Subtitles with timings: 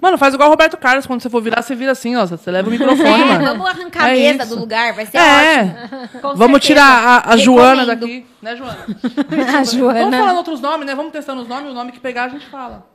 [0.00, 1.06] Mano, faz igual o Roberto Carlos.
[1.06, 2.26] Quando você for virar, você vira assim, ó.
[2.26, 3.44] Você leva o microfone, É, mano.
[3.46, 4.54] vamos arrancar a É mesa isso.
[4.54, 5.60] do lugar, vai ser É.
[5.62, 6.08] ótimo.
[6.20, 6.60] Com Vamos certeza.
[6.60, 8.26] tirar a, a Joana daqui.
[8.42, 8.78] Né, Joana?
[9.30, 10.18] A Vamos Joana.
[10.18, 10.94] falando outros nomes, né?
[10.94, 11.70] Vamos testando os nomes.
[11.70, 12.86] O nome que pegar, a gente fala.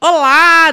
[0.00, 0.70] Olá,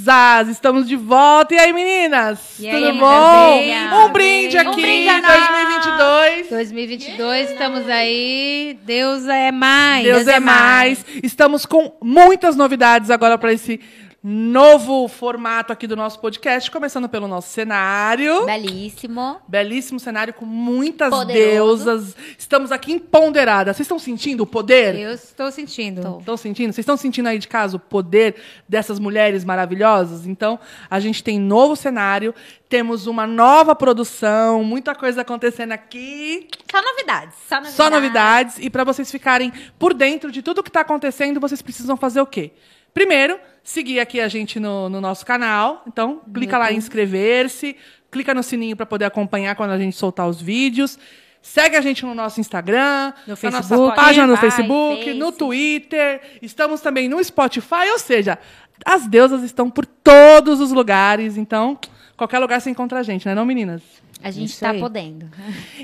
[0.00, 0.48] deusas!
[0.48, 1.54] Estamos de volta.
[1.54, 2.58] E aí, meninas?
[2.58, 3.90] E aí, Tudo meninas?
[3.90, 4.04] bom?
[4.06, 6.48] Um brinde aqui, Um brinde a 2022.
[6.50, 8.78] 2022, estamos aí.
[8.82, 10.04] Deus é mais.
[10.04, 11.04] Deus é mais.
[11.22, 13.80] Estamos com muitas novidades agora para esse
[14.22, 18.44] novo formato aqui do nosso podcast, começando pelo nosso cenário.
[18.44, 19.40] Belíssimo.
[19.48, 21.84] Belíssimo cenário com muitas Poderoso.
[21.84, 22.16] deusas.
[22.38, 23.76] Estamos aqui empoderadas.
[23.76, 24.94] Vocês estão sentindo o poder?
[24.94, 26.02] Eu estou sentindo.
[26.02, 26.18] Tô.
[26.18, 26.72] Estão sentindo?
[26.72, 28.36] Vocês estão sentindo aí de casa o poder
[28.68, 30.26] dessas mulheres maravilhosas?
[30.26, 30.60] Então,
[30.90, 32.34] a gente tem novo cenário,
[32.68, 36.46] temos uma nova produção, muita coisa acontecendo aqui.
[36.70, 37.36] Só novidades.
[37.48, 37.76] Só novidades.
[37.76, 38.58] Só novidades.
[38.60, 42.26] E para vocês ficarem por dentro de tudo que está acontecendo, vocês precisam fazer o
[42.26, 42.52] quê?
[42.92, 45.82] Primeiro, seguir aqui a gente no, no nosso canal.
[45.86, 47.76] Então, clica lá em inscrever-se,
[48.10, 50.98] clica no sininho para poder acompanhar quando a gente soltar os vídeos.
[51.42, 53.96] Segue a gente no nosso Instagram, No na nossa Facebook.
[53.96, 55.32] página no Facebook, no.
[55.32, 56.20] Twitter.
[56.42, 58.38] Estamos também no Spotify, ou seja,
[58.84, 61.38] as deusas estão por todos os lugares.
[61.38, 61.78] Então,
[62.14, 63.80] qualquer lugar você encontra a gente, né, não, meninas?
[64.22, 64.80] A gente Isso tá aí.
[64.80, 65.30] podendo.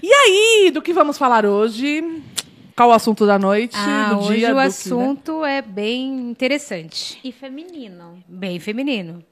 [0.02, 2.04] E aí, do que vamos falar hoje?
[2.77, 4.48] Qual o assunto da noite, Ah, do hoje dia?
[4.48, 4.66] o que, né?
[4.66, 8.22] assunto é bem interessante, E feminino.
[8.28, 9.24] bem feminino.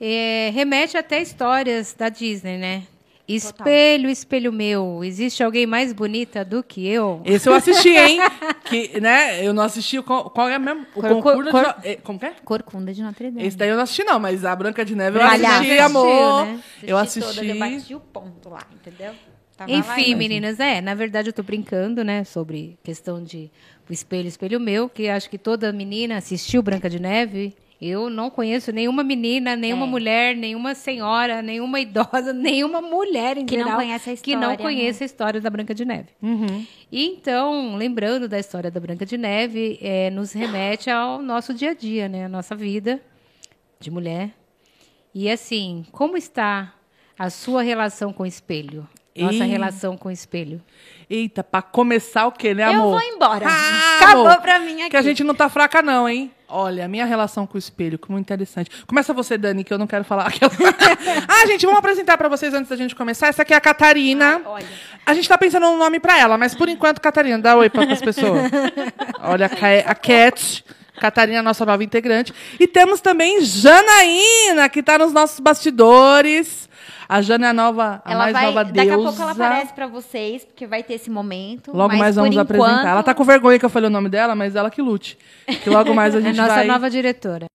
[0.00, 2.84] É, remete até histórias da Disney, né?
[3.28, 7.20] Espelho, espelho meu, existe alguém mais bonita do que eu?
[7.24, 8.18] Esse eu assisti, hein?
[8.64, 9.44] que, né?
[9.46, 10.84] Eu não assisti o qual, qual é mesmo?
[10.94, 12.32] O Cor- concurso cor- de, eh, Como que é?
[12.44, 13.46] Corcunda de Notre Dame.
[13.46, 15.56] Esse daí eu não assisti, não, mas a Branca de Neve eu Palhaça.
[15.58, 16.46] assisti, Assistiu, amor.
[16.46, 16.60] né?
[16.84, 17.40] Eu Assisti assisti.
[17.40, 19.12] todas, eu bati o ponto lá, entendeu?
[19.60, 23.50] Tava Enfim, meninas, é, na verdade eu tô brincando, né, sobre questão de
[23.86, 27.54] o espelho, espelho meu, que acho que toda menina assistiu Branca de Neve.
[27.78, 29.88] Eu não conheço nenhuma menina, nenhuma É.
[29.90, 34.52] mulher, nenhuma senhora, nenhuma idosa, nenhuma mulher em Que não geral conhece a que não
[34.52, 34.62] história, né?
[34.62, 36.08] conheça a história da Branca de Neve.
[36.22, 36.66] Uhum.
[36.90, 41.72] E então, lembrando da história da Branca de Neve, é, nos remete ao nosso dia
[41.72, 42.98] a dia, né, a nossa vida
[43.78, 44.30] de mulher.
[45.14, 46.72] E assim, como está
[47.18, 48.88] a sua relação com o espelho?
[49.20, 49.48] Nossa Ih.
[49.48, 50.60] relação com o espelho.
[51.08, 52.90] Eita, pra começar o quê, né, Eu amor?
[52.92, 53.46] vou embora.
[53.48, 54.90] Ah, Acabou amor, pra mim aqui.
[54.90, 56.30] Que a gente não tá fraca, não, hein?
[56.48, 58.70] Olha, a minha relação com o espelho, como interessante.
[58.86, 60.26] Começa você, Dani, que eu não quero falar.
[60.28, 60.50] aquela-
[61.28, 63.26] ah, gente, vamos apresentar pra vocês antes da gente começar.
[63.28, 64.36] Essa aqui é a Catarina.
[64.36, 64.66] Ai, olha.
[65.06, 67.84] A gente tá pensando num nome pra ela, mas por enquanto, Catarina, dá oi pra
[67.84, 68.50] as pessoas.
[69.22, 70.64] Olha, a a Cat.
[71.00, 72.32] Catarina, nossa nova integrante.
[72.58, 76.68] E temos também Janaína, que tá nos nossos bastidores.
[77.12, 78.94] A Jana é a nova, a Ela mais vai, nova daqui deusa.
[78.94, 81.72] a pouco ela aparece pra vocês, porque vai ter esse momento.
[81.72, 82.88] Logo mas mais por vamos enquanto, apresentar.
[82.88, 85.18] Ela tá com vergonha que eu falei o nome dela, mas ela que lute.
[85.62, 86.66] Que logo mais a É a gente nossa vai...
[86.66, 87.46] nova diretora.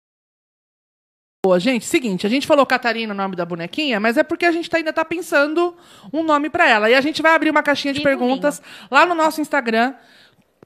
[1.46, 4.52] Boa, gente, seguinte, a gente falou Catarina, o nome da bonequinha, mas é porque a
[4.52, 5.76] gente tá- ainda tá pensando
[6.12, 6.90] um nome pra ela.
[6.90, 9.94] E a gente vai abrir uma caixinha de perguntas lá no nosso Instagram,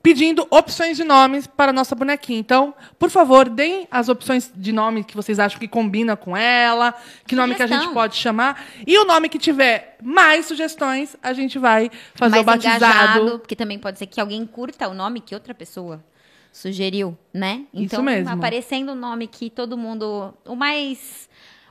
[0.01, 2.39] pedindo opções de nomes para a nossa bonequinha.
[2.39, 6.93] Então, por favor, deem as opções de nome que vocês acham que combina com ela,
[7.27, 8.63] que nome que a gente pode chamar.
[8.88, 12.85] E o nome que tiver mais sugestões, a gente vai fazer mais o batizado.
[13.19, 16.03] engajado, porque também pode ser que alguém curta o nome que outra pessoa
[16.51, 17.65] sugeriu, né?
[17.73, 18.29] Isso Então, mesmo.
[18.33, 21.28] aparecendo um nome que todo mundo, o mais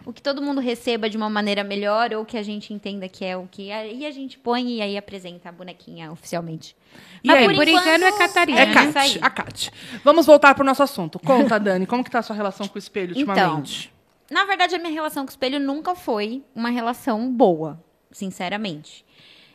[0.08, 3.22] o que todo mundo receba de uma maneira melhor ou que a gente entenda que
[3.24, 6.74] é o que aí a gente põe e aí apresenta a bonequinha oficialmente.
[7.22, 7.44] E Mas aí?
[7.44, 8.72] por, Por enquanto, enquanto é Catarina, É né?
[8.92, 9.70] Kat, a Kat.
[10.02, 11.18] Vamos voltar pro nosso assunto.
[11.18, 13.92] Conta, Dani, como que tá a sua relação com o espelho Então, ultimamente?
[14.30, 17.78] Na verdade, a minha relação com o espelho nunca foi uma relação boa,
[18.10, 19.04] sinceramente.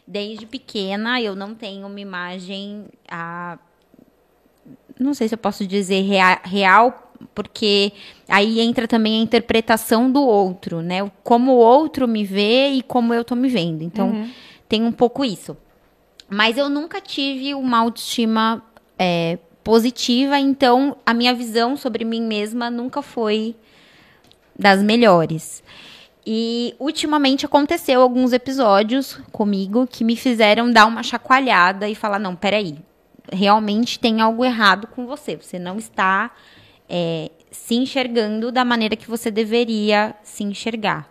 [0.06, 2.86] Desde pequena, eu não tenho uma imagem.
[3.09, 3.58] ah,
[5.00, 7.91] não sei se eu posso dizer rea- real, porque
[8.28, 11.09] aí entra também a interpretação do outro, né?
[11.23, 13.84] Como o outro me vê e como eu tô me vendo.
[13.84, 14.25] Então,
[14.67, 15.56] tem um pouco isso.
[16.29, 18.63] Mas eu nunca tive uma autoestima
[18.97, 23.56] é, positiva, então a minha visão sobre mim mesma nunca foi
[24.57, 25.63] das melhores.
[26.25, 32.36] E ultimamente aconteceu alguns episódios comigo que me fizeram dar uma chacoalhada e falar: não,
[32.36, 32.77] peraí,
[33.31, 35.36] realmente tem algo errado com você.
[35.36, 36.31] Você não está
[36.89, 41.09] é, se enxergando da maneira que você deveria se enxergar.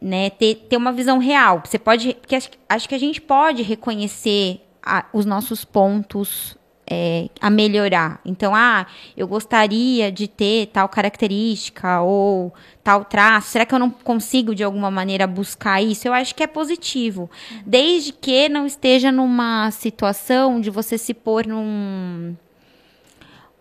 [0.00, 0.30] Né?
[0.30, 1.62] Ter, ter uma visão real.
[1.64, 2.14] Você pode.
[2.14, 6.56] Porque acho, acho que a gente pode reconhecer a- os nossos pontos
[6.90, 8.20] é, a melhorar.
[8.24, 8.84] Então, ah,
[9.16, 12.52] eu gostaria de ter tal característica ou
[12.82, 13.50] tal traço.
[13.50, 16.08] Será que eu não consigo, de alguma maneira, buscar isso?
[16.08, 17.30] Eu acho que é positivo.
[17.64, 22.34] Desde que não esteja numa situação de você se pôr num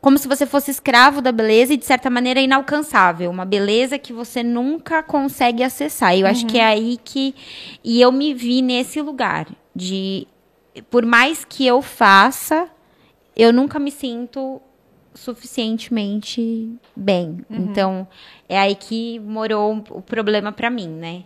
[0.02, 3.30] como se você fosse escravo da beleza e, de certa maneira, inalcançável.
[3.30, 6.18] Uma beleza que você nunca consegue acessar.
[6.18, 7.36] Eu acho que é aí que.
[7.84, 10.28] E eu me vi nesse lugar de.
[10.90, 12.68] Por mais que eu faça,
[13.36, 14.60] eu nunca me sinto
[15.14, 17.46] suficientemente bem.
[17.50, 18.08] Então,
[18.50, 21.24] é aí que morou o problema pra mim, né?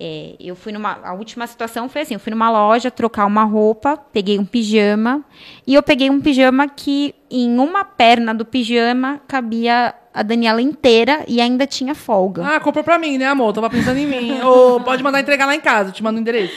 [0.00, 0.98] É, eu fui numa.
[1.02, 5.24] A última situação foi assim: eu fui numa loja trocar uma roupa, peguei um pijama,
[5.66, 11.24] e eu peguei um pijama que em uma perna do pijama cabia a Daniela inteira
[11.26, 12.44] e ainda tinha folga.
[12.46, 13.52] Ah, comprou pra mim, né, amor?
[13.52, 14.40] Tava pensando em mim.
[14.42, 16.54] Ou pode mandar entregar lá em casa, eu te mando o endereço.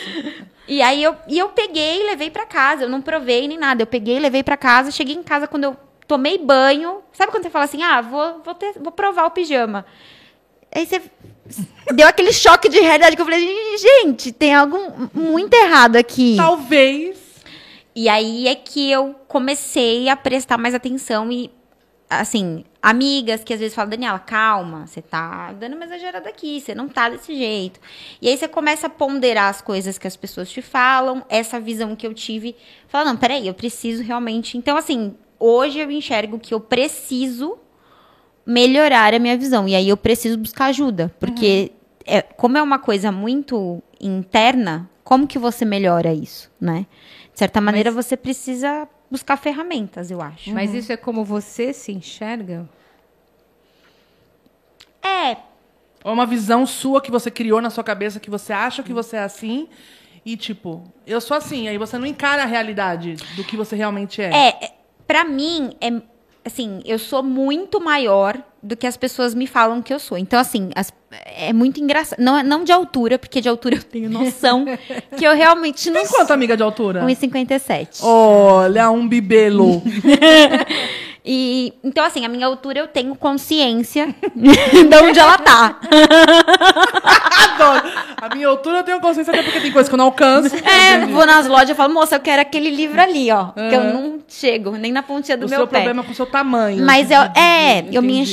[0.67, 2.83] E aí eu, e eu peguei e levei pra casa.
[2.83, 3.81] Eu não provei nem nada.
[3.81, 4.91] Eu peguei e levei pra casa.
[4.91, 5.75] Cheguei em casa quando eu
[6.07, 6.99] tomei banho.
[7.11, 9.85] Sabe quando você fala assim: ah, vou, vou, ter- vou provar o pijama?
[10.73, 11.01] Aí você
[11.93, 14.77] deu aquele choque de realidade que eu falei: gente, tem algo
[15.13, 16.35] muito errado aqui.
[16.37, 17.19] Talvez.
[17.93, 21.51] E aí é que eu comecei a prestar mais atenção e,
[22.09, 26.73] assim, amigas que às vezes falam, Daniela, calma, você tá dando uma exagerada aqui, você
[26.73, 27.81] não tá desse jeito.
[28.21, 31.93] E aí você começa a ponderar as coisas que as pessoas te falam, essa visão
[31.93, 32.55] que eu tive.
[32.87, 34.57] Fala, não, peraí, eu preciso realmente.
[34.57, 37.59] Então, assim, hoje eu enxergo que eu preciso
[38.51, 39.67] melhorar a minha visão.
[39.67, 41.13] E aí eu preciso buscar ajuda.
[41.19, 41.71] Porque,
[42.05, 46.85] é, como é uma coisa muito interna, como que você melhora isso, né?
[47.33, 50.51] De certa maneira, você precisa buscar ferramentas, eu acho.
[50.51, 52.69] Mas isso é como você se enxerga?
[55.01, 55.37] É,
[56.03, 59.17] Ou uma visão sua que você criou na sua cabeça, que você acha que você
[59.17, 59.67] é assim.
[60.25, 61.67] E, tipo, eu sou assim.
[61.67, 64.29] Aí você não encara a realidade do que você realmente é.
[64.31, 64.71] é, é,
[65.07, 66.01] pra mim, é,
[66.43, 70.17] assim, eu sou muito maior do que as pessoas me falam que eu sou.
[70.17, 70.93] Então, assim, as-
[71.35, 72.19] é muito engraçado.
[72.19, 74.65] Não, é- não de altura, porque de altura eu tenho noção
[75.17, 77.01] que eu realmente não Tem quanto, amiga de altura?
[77.05, 77.99] 1,57.
[78.03, 79.81] Olha, um bibelo.
[81.23, 85.79] E então assim, a minha altura eu tenho consciência de onde ela tá.
[87.53, 87.91] Adoro.
[88.19, 90.55] A minha altura eu tenho consciência até porque tem coisa que eu não alcanço.
[90.55, 93.83] É, vou nas lojas e falo, moça, eu quero aquele livro ali, ó, que eu
[93.83, 95.77] não chego nem na pontinha do o meu seu pé.
[95.77, 96.83] problema é com o seu tamanho.
[96.85, 98.31] Mas eu, Entendi, é, eu me entendi.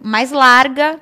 [0.00, 0.98] Mais larga,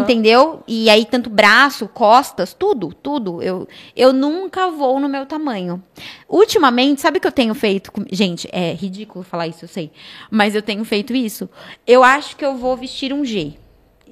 [0.00, 0.62] entendeu?
[0.66, 3.42] E aí tanto braço, costas, tudo, tudo.
[3.42, 3.66] Eu,
[3.96, 5.82] eu nunca vou no meu tamanho.
[6.28, 7.90] Ultimamente, sabe o que eu tenho feito?
[7.92, 9.90] com- Gente, é ridículo falar isso, eu sei.
[10.30, 11.48] Mas eu tenho feito isso.
[11.86, 13.54] Eu acho que eu vou vestir um G.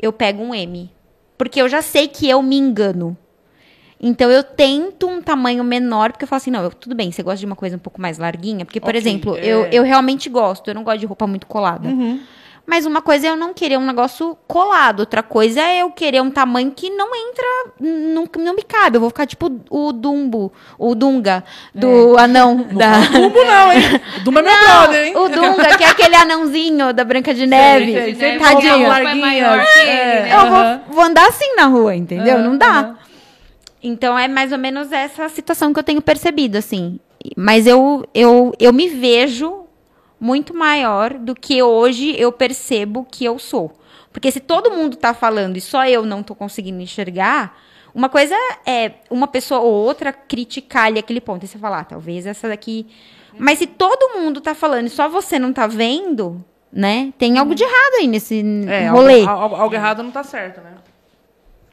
[0.00, 0.90] Eu pego um M.
[1.36, 3.16] Porque eu já sei que eu me engano.
[4.00, 7.20] Então eu tento um tamanho menor, porque eu falo assim, não, eu- tudo bem, você
[7.22, 8.64] gosta de uma coisa um pouco mais larguinha?
[8.64, 9.44] Porque, por Ok, exemplo, é.
[9.44, 11.88] eu, eu realmente gosto, eu não gosto de roupa muito colada.
[11.88, 12.20] Uhum.
[12.70, 16.20] Mas uma coisa é eu não querer um negócio colado, outra coisa é eu querer
[16.20, 17.46] um tamanho que não entra,
[17.80, 18.98] não, não me cabe.
[18.98, 21.42] Eu vou ficar tipo o Dumbo, o Dunga,
[21.74, 22.98] do anão da.
[23.10, 23.80] Dumbo não, hein?
[24.22, 25.16] Dumbo é meu brother, hein?
[25.16, 28.14] o Dunga, que é aquele anãozinho da Branca de Neve.
[28.38, 28.74] Tadinho.
[28.74, 29.64] É maior larguinha.
[29.64, 30.34] que ele, É, né?
[30.34, 32.36] Eu vou, vou andar assim na rua, entendeu?
[32.36, 32.66] Aham, não dá.
[32.80, 32.98] aham.
[33.82, 37.00] Então é mais ou menos essa situação que eu tenho percebido, assim.
[37.34, 39.60] Mas eu, eu, eu me vejo
[40.20, 43.72] muito maior do que hoje eu percebo que eu sou.
[44.12, 47.56] Porque se todo mundo tá falando e só eu não tô conseguindo enxergar,
[47.94, 48.34] uma coisa
[48.66, 51.44] é uma pessoa ou outra criticar ali aquele ponto.
[51.44, 52.86] E você falar, ah, talvez essa daqui.
[53.38, 56.42] Mas se todo mundo tá falando e só você não tá vendo,
[56.72, 57.12] né?
[57.18, 59.20] Tem algo de errado aí nesse É, rolê.
[59.20, 60.72] algo, algo- algo errado não tá certo, né?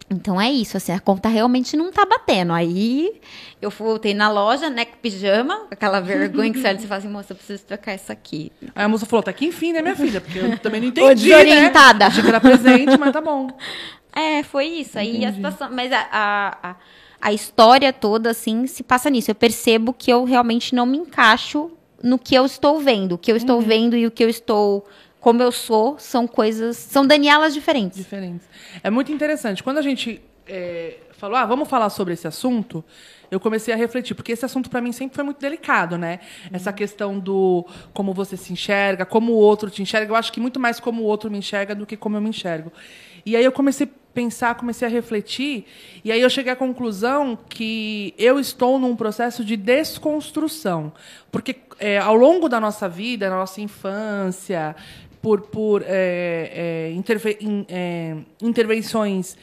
[0.09, 2.53] Então é isso, assim, a conta realmente não tá batendo.
[2.53, 3.19] Aí
[3.59, 6.99] eu voltei na loja, né, com pijama, aquela vergonha que você olha e você fala
[6.99, 8.51] assim, moça, eu preciso trocar isso aqui.
[8.75, 10.21] Aí a moça falou, tá aqui enfim, né, minha filha?
[10.21, 11.99] Porque eu também não entendi, desorientada.
[11.99, 12.05] né?
[12.05, 13.47] Achei que era presente, mas tá bom.
[14.17, 14.97] É, foi isso.
[14.97, 15.69] Aí a situação.
[15.69, 16.75] Mas a, a, a,
[17.19, 19.29] a história toda, assim, se passa nisso.
[19.29, 21.69] Eu percebo que eu realmente não me encaixo
[22.01, 23.15] no que eu estou vendo.
[23.15, 24.85] O que eu estou vendo e o que eu estou.
[25.25, 26.77] Como eu sou, são coisas.
[26.77, 27.97] São Danielas diferentes.
[27.97, 28.47] Diferentes.
[28.83, 29.63] É muito interessante.
[29.63, 32.85] Quando a gente é, falou, ah, vamos falar sobre esse assunto,
[33.31, 36.19] eu comecei a refletir, porque esse assunto para mim sempre foi muito delicado, né?
[36.53, 40.11] Essa questão do como você se enxerga, como o outro te enxerga.
[40.11, 42.29] Eu acho que muito mais como o outro me enxerga do que como eu me
[42.29, 42.71] enxergo.
[43.25, 45.65] E aí eu comecei a pensar, comecei a refletir,
[46.03, 50.93] e aí eu cheguei à conclusão que eu estou num processo de desconstrução.
[51.31, 54.75] Porque é, ao longo da nossa vida, na nossa infância,
[55.25, 59.35] por, por é, é, interve- in- é, intervenções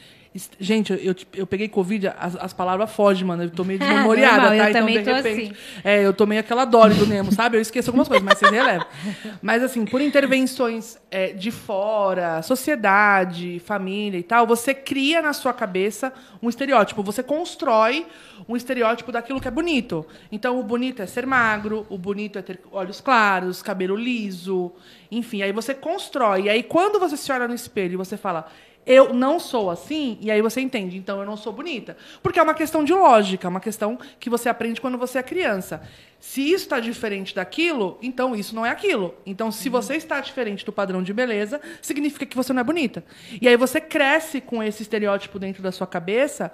[0.59, 3.43] Gente, eu, eu, eu peguei Covid, as, as palavras fogem, mano.
[3.43, 4.79] Eu tô meio desmemoriada, Normal, eu tá?
[4.79, 5.53] também de repente- assim.
[5.83, 7.57] É, eu tô meio aquela Dory do Nemo, sabe?
[7.57, 8.87] Eu esqueço algumas coisas, mas vocês relevam.
[9.41, 15.53] Mas, assim, por intervenções é, de fora, sociedade, família e tal, você cria na sua
[15.53, 17.03] cabeça um estereótipo.
[17.03, 18.05] Você constrói
[18.47, 20.05] um estereótipo daquilo que é bonito.
[20.31, 24.71] Então, o bonito é ser magro, o bonito é ter olhos claros, cabelo liso,
[25.11, 25.41] enfim.
[25.41, 26.43] Aí você constrói.
[26.43, 28.47] E aí, quando você se olha no espelho e você fala,
[28.85, 31.95] eu não sou assim, e aí você entende, então eu não sou bonita.
[32.21, 35.23] Porque é uma questão de lógica, é uma questão que você aprende quando você é
[35.23, 35.81] criança.
[36.25, 39.13] Se isso está diferente daquilo, então isso não é aquilo.
[39.25, 43.03] Então, se você está diferente do padrão de beleza, significa que você não é bonita.
[43.41, 46.49] E aí você cresce com esse estereótipo dentro da sua cabeça,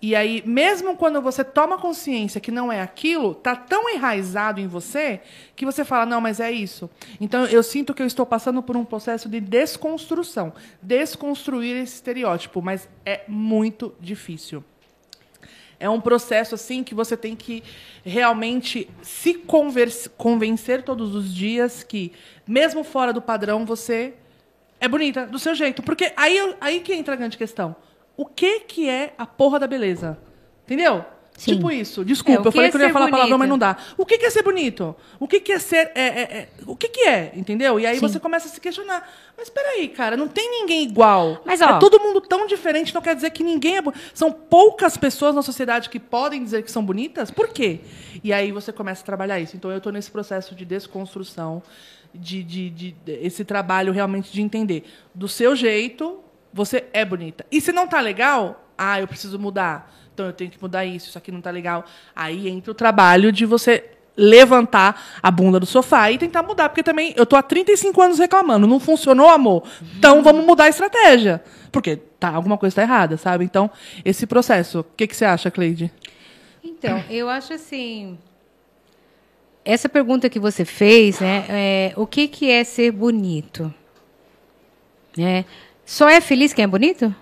[0.00, 4.66] e aí, mesmo quando você toma consciência que não é aquilo, tá tão enraizado em
[4.66, 5.20] você
[5.54, 6.88] que você fala, não, mas é isso.
[7.20, 10.50] Então, eu sinto que eu estou passando por um processo de desconstrução.
[10.80, 14.64] Desconstruir esse estereótipo, mas é muito difícil.
[15.80, 17.64] É um processo assim que você tem que
[18.04, 19.34] realmente se
[20.16, 22.12] convencer todos os dias que,
[22.46, 24.14] mesmo fora do padrão, você
[24.78, 25.82] é bonita do seu jeito.
[25.82, 27.74] Porque aí, aí que entra a grande questão.
[28.16, 30.18] O que, que é a porra da beleza?
[30.64, 31.04] Entendeu?
[31.40, 31.54] Sim.
[31.54, 32.04] Tipo isso.
[32.04, 33.74] Desculpa, É, eu falei que que é eu ia falar palavrão, mas não dá.
[33.96, 34.94] O que, que é ser bonito?
[35.18, 35.90] O que, que é ser.
[35.94, 37.32] é, é, é, o que, que é?
[37.34, 37.80] Entendeu?
[37.80, 38.00] E aí Sim.
[38.02, 39.10] você começa a se questionar.
[39.38, 41.40] Mas peraí, cara, não tem ninguém igual.
[41.46, 43.82] Mas, ó- é todo mundo tão diferente, não quer dizer que ninguém é.
[44.12, 47.30] São poucas pessoas na sociedade que podem dizer que são bonitas?
[47.30, 47.80] Por quê?
[48.22, 49.56] E aí você começa a trabalhar isso.
[49.56, 51.62] Então eu estou nesse processo de desconstrução,
[52.14, 54.84] de, de, de- de- esse trabalho realmente de entender.
[55.14, 56.20] Do seu jeito,
[56.52, 57.46] você é bonita.
[57.50, 59.90] E se não tá legal, ah, eu preciso mudar.
[60.20, 61.82] Então eu tenho que mudar isso, isso aqui não tá legal.
[62.14, 63.84] Aí entra o trabalho de você
[64.14, 68.18] levantar a bunda do sofá e tentar mudar, porque também eu tô há 35 anos
[68.18, 69.62] reclamando, não funcionou, amor.
[69.96, 71.42] Então vamos mudar a estratégia.
[71.72, 73.46] Porque tá, alguma coisa está errada, sabe?
[73.46, 73.70] Então,
[74.04, 75.90] esse processo, o que, que você acha, Cleide?
[76.62, 78.18] Então, eu acho assim.
[79.64, 81.46] Essa pergunta que você fez, né?
[81.48, 83.72] é, o que, que é ser bonito?
[85.16, 85.46] Né?
[85.86, 87.14] Só é feliz quem é bonito?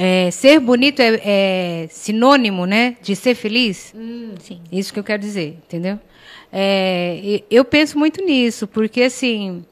[0.00, 3.92] É, ser bonito é, é sinônimo, né, de ser feliz?
[4.38, 4.60] Sim.
[4.70, 5.98] Isso que eu quero dizer, entendeu?
[6.52, 9.64] É, eu penso muito nisso, porque assim,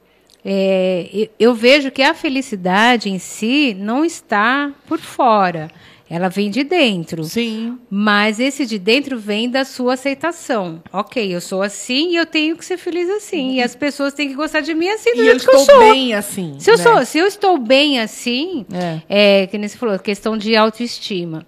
[0.45, 5.71] é, eu vejo que a felicidade em si não está por fora,
[6.09, 7.25] ela vem de dentro.
[7.25, 7.79] Sim.
[7.91, 10.83] Mas esse de dentro vem da sua aceitação.
[10.93, 13.55] Ok, eu sou assim e eu tenho que ser feliz assim.
[13.55, 15.61] E as pessoas têm que gostar de mim assim do E eu jeito que eu
[15.61, 15.79] estou sou.
[15.93, 16.55] bem assim.
[16.59, 16.83] Se eu, né?
[16.83, 18.65] sou, se eu estou bem assim,
[19.09, 19.43] É.
[19.43, 19.47] é.
[19.49, 21.47] que nem você falou, questão de autoestima.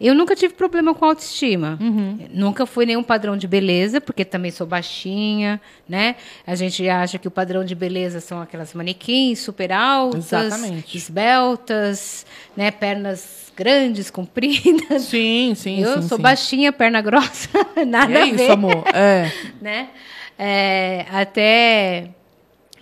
[0.00, 1.78] Eu nunca tive problema com autoestima.
[1.80, 2.18] Uhum.
[2.30, 6.16] Nunca fui nenhum padrão de beleza, porque também sou baixinha, né?
[6.46, 10.96] A gente acha que o padrão de beleza são aquelas manequins super altas, Exatamente.
[10.96, 12.70] esbeltas, né?
[12.72, 15.02] Pernas grandes, compridas.
[15.02, 16.22] Sim, sim, eu sim, sou sim.
[16.22, 17.48] baixinha, perna grossa,
[17.86, 18.84] nada É a isso, ver amor.
[18.92, 19.30] É.
[19.62, 19.88] né?
[20.36, 22.08] É, até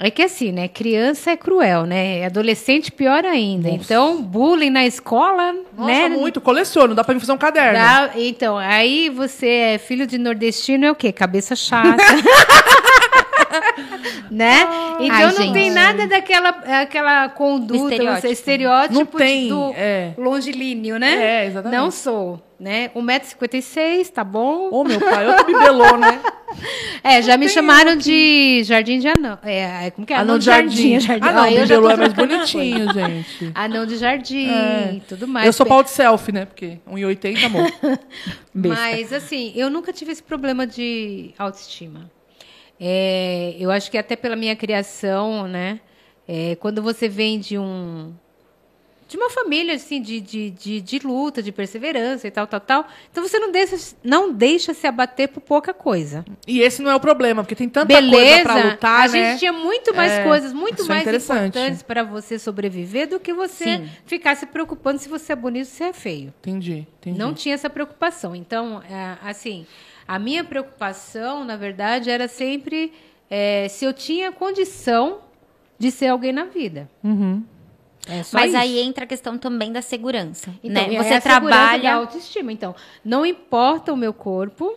[0.06, 0.68] é que assim, né?
[0.68, 2.24] Criança é cruel, né?
[2.26, 3.68] Adolescente pior ainda.
[3.70, 6.08] Então, bullying na escola, Nossa, né?
[6.08, 6.40] muito.
[6.40, 6.94] Coleciono.
[6.94, 7.78] Dá pra mim fazer um caderno.
[7.78, 11.12] Dá- então, aí você é filho de nordestino é o quê?
[11.12, 12.02] Cabeça chata.
[14.30, 14.60] né?
[15.00, 15.52] Então Ai, não gente.
[15.52, 16.48] tem nada daquela
[16.80, 18.26] aquela conduta, Estereótipo.
[18.32, 20.12] estereótipo Não tem, do é.
[20.16, 21.42] longilíneo, né?
[21.42, 21.78] É, exatamente.
[21.78, 22.90] Não sou, né?
[22.94, 24.68] 1,56m, tá bom?
[24.70, 26.20] Ô, meu pai, outro bibelô, né?
[27.02, 29.38] É, já me chamaram de Jardim de Anão.
[29.42, 30.16] É, é, como que é?
[30.16, 31.00] Anão de jardim.
[31.00, 31.26] jardim.
[31.26, 33.08] Ah, não, Ó, eu já bibelô é mais bonitinho, coisa.
[33.08, 33.50] gente.
[33.56, 35.00] Anão de jardim, É.
[35.08, 35.46] tudo mais.
[35.46, 36.44] Eu sou pau de selfie, né?
[36.44, 37.72] Porque 1,80, amor.
[38.54, 42.10] Mas, assim, eu nunca tive esse problema de autoestima.
[42.78, 45.80] É, eu acho que até pela minha criação, né?
[46.26, 48.14] é, quando você vem de um
[49.12, 52.86] de uma família assim de, de, de, de luta, de perseverança e tal, tal, tal.
[53.10, 56.24] Então você não deixa, não deixa se abater por pouca coisa.
[56.46, 59.30] E esse não é o problema, porque tem tanta Beleza, coisa pra lutar, a né?
[59.30, 61.48] gente tinha muito mais É, coisas, muito é mais interessante.
[61.58, 63.88] importantes para você sobreviver do que você Sim.
[64.06, 66.32] ficar se preocupando se você é bonito ou se é feio.
[66.40, 67.18] Entendi, entendi.
[67.18, 68.34] Não tinha essa preocupação.
[68.34, 69.66] Então, é, assim,
[70.08, 72.94] a minha preocupação, na verdade, era sempre
[73.30, 75.18] é, se eu tinha condição
[75.78, 76.88] de ser alguém na vida.
[77.04, 77.42] Uhum.
[78.08, 78.56] É Mas isso.
[78.56, 80.50] aí entra a questão também da segurança.
[80.62, 80.94] Então, né?
[80.94, 81.94] é Você a segurança da trabalha.
[81.94, 82.52] autoestima.
[82.52, 84.76] Então, não importa o meu corpo,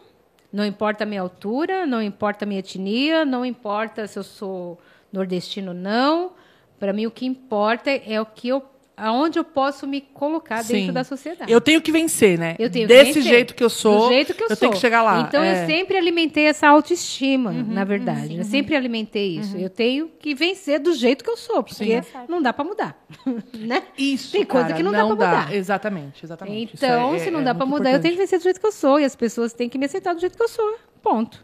[0.54, 4.80] não importa a minha altura, não importa a minha etnia, não importa se eu sou
[5.12, 6.32] nordestino ou não.
[6.80, 8.64] Para mim, o que importa é o que eu
[8.98, 10.92] aonde eu posso me colocar dentro Sim.
[10.92, 11.52] da sociedade.
[11.52, 12.56] Eu tenho que vencer, né?
[12.58, 13.24] Eu tenho que Desse vencer.
[13.24, 14.58] jeito que eu sou, Do jeito que eu, eu sou.
[14.58, 15.22] tenho que chegar lá.
[15.22, 15.64] Então é.
[15.64, 18.38] eu sempre alimentei essa autoestima, Uhum, na verdade.
[18.38, 19.58] Eu sempre alimentei isso.
[19.58, 23.06] Eu tenho que vencer do jeito que eu sou, porque não dá para mudar,
[23.54, 23.84] né?
[23.98, 25.54] Isso, Tem coisa cara, que não dá pra mudar.
[25.54, 26.74] Exatamente, exatamente.
[26.76, 28.30] Então, é- se é- não é dá para mudar, eu tenho que importante.
[28.32, 30.38] vencer do jeito que eu sou e as pessoas têm que me aceitar do jeito
[30.38, 30.78] que eu sou.
[31.02, 31.44] Ponto.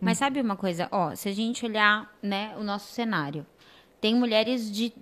[0.00, 0.88] Mas sabe uma coisa?
[0.90, 3.46] Ó, se a gente olhar, né, o nosso cenário,
[4.00, 4.92] tem mulheres de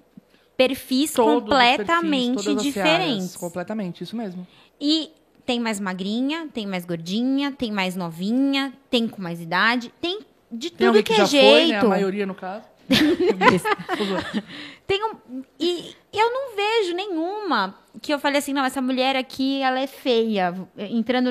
[0.69, 3.07] perfis Todos os completamente perfis, todas diferentes.
[3.07, 4.47] searas, completamente, isso mesmo.
[4.81, 5.11] E
[5.47, 10.21] tem mais magrinha, tem mais gordinha, tem mais novinha, tem com mais idade, tem
[10.52, 11.67] de Tem tudo que, que é já foi, né?
[11.67, 11.87] jeito.
[11.87, 12.64] A maioria, no caso.
[14.85, 19.62] Tem um, e eu não vejo nenhuma que eu falei assim, não, essa mulher aqui,
[19.62, 20.52] ela é feia.
[20.76, 21.31] Entrando,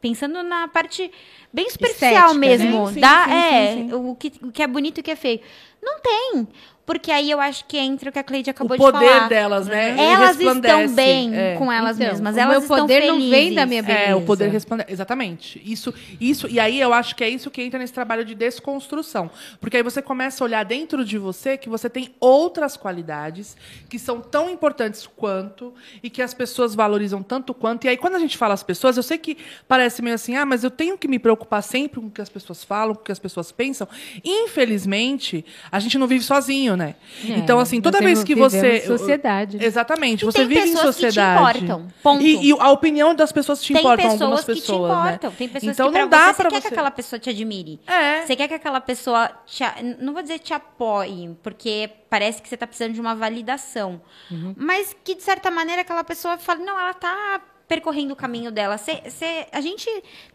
[0.00, 1.10] pensando na parte
[1.52, 2.86] bem superficial Estética, mesmo.
[2.86, 2.92] né?
[2.94, 3.94] Sim, da, sim, é, sim, sim.
[3.94, 5.40] O, que, o que é bonito e o que é feio.
[5.82, 6.48] Não tem.
[6.88, 9.28] Porque aí eu acho que entra o que a Cleide acabou o de poder falar.
[9.28, 9.90] delas, né?
[9.90, 11.54] Elas resplandece, estão bem é.
[11.56, 12.34] com elas Então, mesmas.
[12.34, 14.56] o Elas meu estão poder não vem da minha É, o poder beleza.
[14.56, 14.86] responder.
[14.88, 15.60] Exatamente.
[15.62, 19.30] Isso, isso, e aí eu acho que é isso que entra nesse trabalho de desconstrução.
[19.60, 23.54] Porque aí você começa a olhar dentro de você que você tem outras qualidades
[23.90, 27.84] que são tão importantes quanto e que as pessoas valorizam tanto quanto.
[27.84, 29.36] E aí, quando a gente fala as pessoas, eu sei que
[29.68, 32.30] parece meio assim, ah, mas eu tenho que me preocupar sempre com o que as
[32.30, 33.86] pessoas falam, com o que as pessoas pensam.
[34.24, 36.94] Infelizmente, a gente não vive sozinho, né?
[37.24, 38.80] É, então, assim, toda vez que você.
[38.80, 39.58] sociedade.
[39.60, 40.22] Exatamente.
[40.22, 41.58] E você tem vive em pessoas que te sociedade.
[41.64, 42.22] importam, ponto.
[42.24, 45.30] E, e a opinião das pessoas te Tem importam, pessoas algumas que pessoas, te importam.
[45.30, 45.36] né?
[45.36, 46.68] Tem pessoas então que não pra dá você, pra você quer você.
[46.68, 47.80] que aquela pessoa te admire.
[47.86, 48.24] É.
[48.24, 49.62] Você quer que aquela pessoa te,
[50.00, 54.00] não vou dizer te apoie, porque parece que você tá precisando de uma validação.
[54.30, 54.54] Uhum.
[54.56, 58.78] Mas que de certa maneira aquela pessoa fala, não, ela tá percorrendo o caminho dela.
[58.78, 59.84] Cê, cê- a gente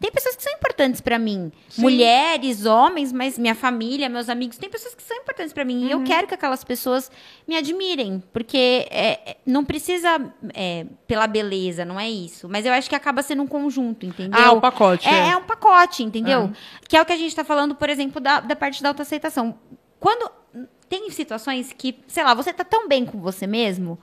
[0.00, 4.70] tem pessoas que são importantes pra mim, mulheres, homens, mas minha família, meus amigos, tem
[4.70, 5.82] pessoas que são importantes pra mim.
[5.82, 6.00] E Uhum.
[6.00, 7.10] eu quero que aquelas pessoas
[7.46, 12.48] me admirem, porque é, é, não precisa é, pela beleza, não é isso.
[12.48, 14.40] Mas eu acho que acaba sendo um conjunto, entendeu?
[14.40, 15.08] Ah, o pacote.
[15.08, 15.28] É, é.
[15.30, 16.52] é um pacote, entendeu?
[16.88, 19.58] Que é o que a gente tá falando, por exemplo, da, da parte da autoaceitação.
[19.98, 20.30] Quando
[20.88, 23.98] tem situações que, sei lá, você tá tão bem com você mesmo,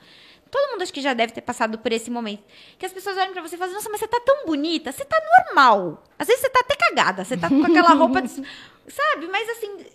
[0.51, 2.43] todo mundo acho que já deve ter passado por esse momento,
[2.77, 5.05] que as pessoas olham pra você e falam, nossa, mas você tá tão bonita, você
[5.05, 5.17] tá
[5.47, 6.03] normal.
[6.19, 8.29] Às vezes você tá até cagada, você tá com aquela roupa, de-
[8.87, 9.27] sabe?
[9.27, 9.85] Mas assim,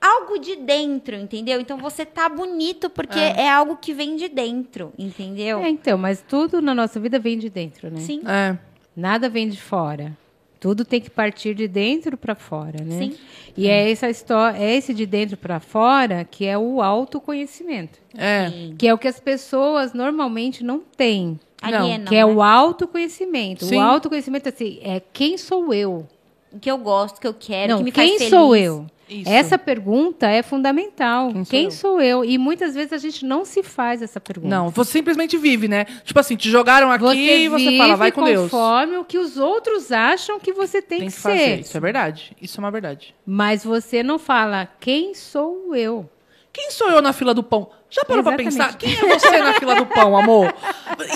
[0.00, 1.60] algo de dentro, entendeu?
[1.60, 5.58] Então você tá bonito porque é, algo que vem de dentro, entendeu?
[5.60, 8.00] É, então, mas tudo na nossa vida vem de dentro, né?
[8.00, 8.22] Sim.
[8.26, 8.56] É.
[8.96, 10.16] Nada vem de fora.
[10.60, 12.98] Tudo tem que partir de dentro para fora, né?
[12.98, 13.14] Sim.
[13.56, 18.50] E é essa história, é esse de dentro para fora que é o autoconhecimento, É.
[18.76, 22.32] que é o que as pessoas normalmente não têm, Alienam, que é né?
[22.32, 23.64] o autoconhecimento.
[23.64, 23.76] Sim.
[23.76, 26.06] O autoconhecimento assim, é quem sou eu?
[26.52, 28.30] O que eu gosto, o que eu quero, o não, que me faz quem feliz.
[28.30, 28.86] sou eu?
[29.08, 29.28] Isso.
[29.30, 31.32] Essa pergunta é fundamental.
[31.32, 32.24] Quem Quem, sou sou, eu?
[32.24, 34.54] E muitas vezes a gente não se faz essa pergunta.
[34.54, 35.84] Não, você simplesmente vive, né?
[36.04, 38.42] Tipo assim, te jogaram aqui Você e você fala, vai com Deus.
[38.50, 41.38] conforme o que os outros acham que você tem, Tem que, que fazer.
[41.38, 41.60] ser.
[41.60, 42.36] Isso é verdade.
[42.40, 43.14] Isso é uma verdade.
[43.24, 46.08] Mas você não fala quem sou eu.
[46.52, 47.70] Quem sou eu na fila do pão?
[47.90, 48.54] Já parou pra Exatamente.
[48.56, 48.76] pensar?
[48.78, 50.54] Quem é você na fila do pão, amor?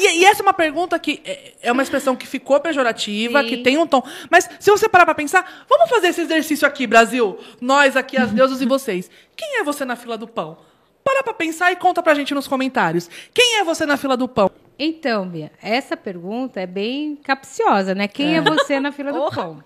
[0.01, 3.49] E, e essa é uma pergunta que é- é uma expressão que ficou pejorativa, Sim.
[3.49, 4.03] que tem um tom.
[4.31, 7.39] Mas se você parar pra pensar, vamos fazer esse exercício aqui, Brasil.
[7.61, 9.11] Nós aqui, as deusas e vocês.
[9.37, 10.57] Quem é você na fila do pão?
[11.05, 13.11] Para pra pensar e conta pra gente nos comentários.
[13.35, 14.51] Quem é você na fila do pão?
[14.79, 18.09] Então, Bia, essa pergunta é bem capciosa, né?
[18.09, 19.63] Quem é, você na fila do pão?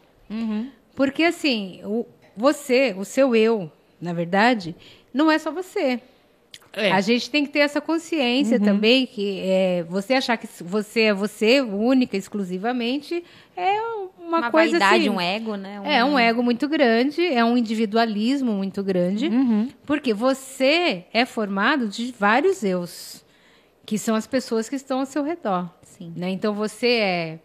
[0.95, 2.05] Porque assim, o,
[2.37, 4.75] você, o seu eu, na verdade,
[5.15, 6.01] não é só você.
[6.77, 6.93] É.
[6.93, 11.15] A gente tem que ter essa consciência também que é, você achar que você é
[11.15, 13.25] você, única, exclusivamente,
[13.57, 13.81] é
[14.19, 15.09] uma, Uma, coisa vaidade, assim.
[15.09, 15.81] um ego, né?
[15.85, 19.31] É um ego muito grande, é um individualismo muito grande,
[19.87, 23.25] porque você é formado de vários eus,
[23.87, 25.71] que são as pessoas que estão ao seu redor.
[25.83, 26.13] Sim.
[26.15, 26.29] né?
[26.29, 27.39] Então você é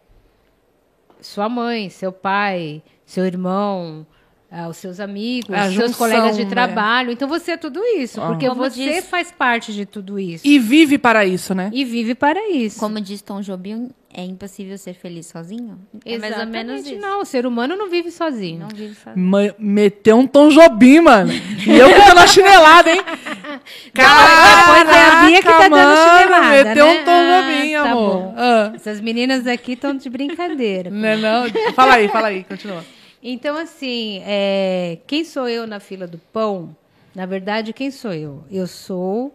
[1.22, 4.06] sua mãe, seu pai, seu irmão,
[4.54, 6.50] ah, os seus amigos, É a seus junção, colegas de né?
[6.50, 7.10] trabalho.
[7.10, 8.26] Então você é tudo isso, Ah.
[8.28, 11.70] porque Como você diz- faz parte de tudo isso E vive para isso, né?
[11.72, 12.78] e vive para isso.
[12.78, 15.78] Como diz Tom Jobim, é impossível ser feliz sozinho?
[16.04, 17.00] É mais ou menos Exatamente, isso.
[17.00, 18.60] Não, o ser humano não vive sozinho.
[18.60, 19.26] Não vive sozinho.
[19.26, 21.32] Ma- Meteu um Tom Jobim, mano.
[21.32, 23.00] E eu que tô na chinelada, hein?
[23.94, 26.92] Pois é, a Bia que tá dando mano, chinelada, Meteu né?
[27.00, 28.16] um Tom Ah, Jobim, tá amor.
[28.16, 28.34] bom.
[28.36, 28.72] Ah.
[28.74, 30.90] Essas meninas aqui estão de brincadeira.
[30.90, 31.72] Não, é não.
[31.74, 32.84] Fala aí, fala aí, continua.
[33.22, 36.74] Então, assim, é, quem sou eu na fila do pão?
[37.14, 38.42] Na verdade, quem sou eu?
[38.50, 39.34] Eu sou,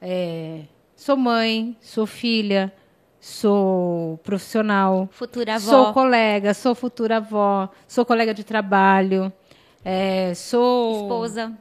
[0.00, 0.62] é,
[0.94, 2.72] sou mãe, sou filha,
[3.20, 5.70] sou profissional, Futura avó.
[5.70, 9.30] sou colega, sou futura avó, sou colega de trabalho,
[9.84, 11.52] é, sou Esposa.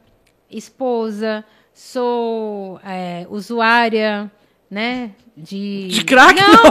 [0.50, 4.32] esposa, sou é, usuária,
[4.70, 5.12] né?
[5.38, 5.88] De.
[5.90, 6.40] De crack?
[6.42, 6.66] Não, gente.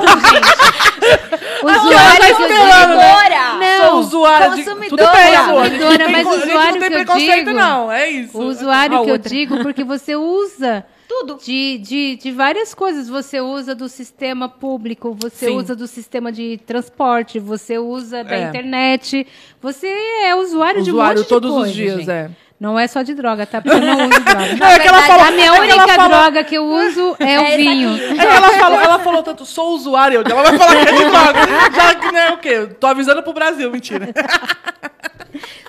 [1.62, 2.58] ela Usuário que eu digo.
[2.58, 3.54] Consumidora.
[3.58, 3.80] Não.
[3.90, 4.64] Sou usuário de...
[4.64, 4.88] consumidora.
[5.06, 5.62] Tudo bem, amor.
[5.62, 7.92] Consumidora, tem, mas gente usuário não tem que eu preconceito, digo- não.
[7.92, 8.38] É isso.
[8.38, 11.38] O usuário que eu digo, porque você usa Tudo.
[11.44, 13.08] de, de, de várias coisas.
[13.08, 15.56] Você usa do sistema público, você Sim.
[15.56, 18.48] usa do sistema de transporte, você usa da É.
[18.48, 19.26] internet.
[19.60, 19.86] Você
[20.24, 22.10] é usuário, de um Usuário monte de todos os coisa, dias, gente.
[22.10, 22.30] é.
[22.64, 23.60] Não é só de droga, tá?
[23.60, 24.56] Porque eu não uso droga.
[24.56, 26.64] Não, é que ela verdade, falou, A minha é que única falou- droga que eu
[26.64, 27.94] uso é, É o essa vinho.
[27.94, 31.04] É que ela falou, ela falou tanto, sou usuário, ela vai falar que é de
[31.04, 31.40] droga.
[31.74, 32.66] Já que, né, o quê?
[32.80, 34.08] Tô avisando pro Brasil, mentira.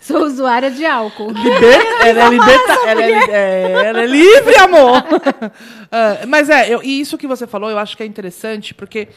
[0.02, 1.32] Sou usuária de álcool.
[1.32, 1.82] Liber...
[2.06, 2.74] Ela é liberta...
[2.86, 5.04] Ela é, é, ela é livre, amor.
[5.92, 9.08] Ah, mas é, eu- e isso que você falou, eu acho que é interessante, porque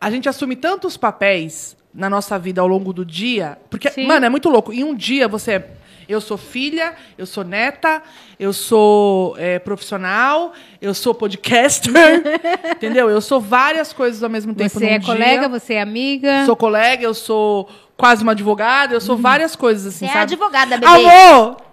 [0.00, 3.58] a gente assume tantos papéis na nossa vida ao longo do dia.
[3.70, 4.06] Porque, Sim.
[4.06, 4.72] mano, é muito louco.
[4.72, 5.70] Em um dia você é.
[6.08, 8.02] Eu sou filha, eu sou neta,
[8.38, 11.92] eu sou é, profissional, eu sou podcaster,
[12.76, 13.10] entendeu?
[13.10, 14.70] Eu sou várias coisas ao mesmo tempo.
[14.70, 15.06] Você é dia.
[15.06, 16.44] colega, você é amiga.
[16.46, 20.22] Sou colega, eu sou quase uma advogada, eu sou várias coisas assim, Você é sabe?
[20.34, 20.86] advogada, bebê.
[20.86, 21.65] Amor!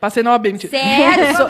[0.00, 0.72] Passei na OAB, mentira.
[0.78, 1.48] Eu sou-?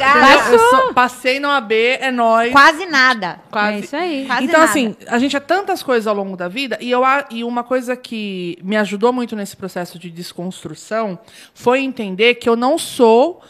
[0.52, 2.50] Eu sou- passei na OAB, é nóis.
[2.50, 3.38] Quase nada.
[3.50, 3.76] Quase.
[3.76, 4.26] É isso aí.
[4.26, 4.70] Quase então, nada.
[4.70, 7.62] assim, a gente é tantas coisas ao longo da vida, e, eu, a- e uma
[7.62, 11.18] coisa que me ajudou muito nesse processo de desconstrução
[11.54, 13.40] foi entender que eu não sou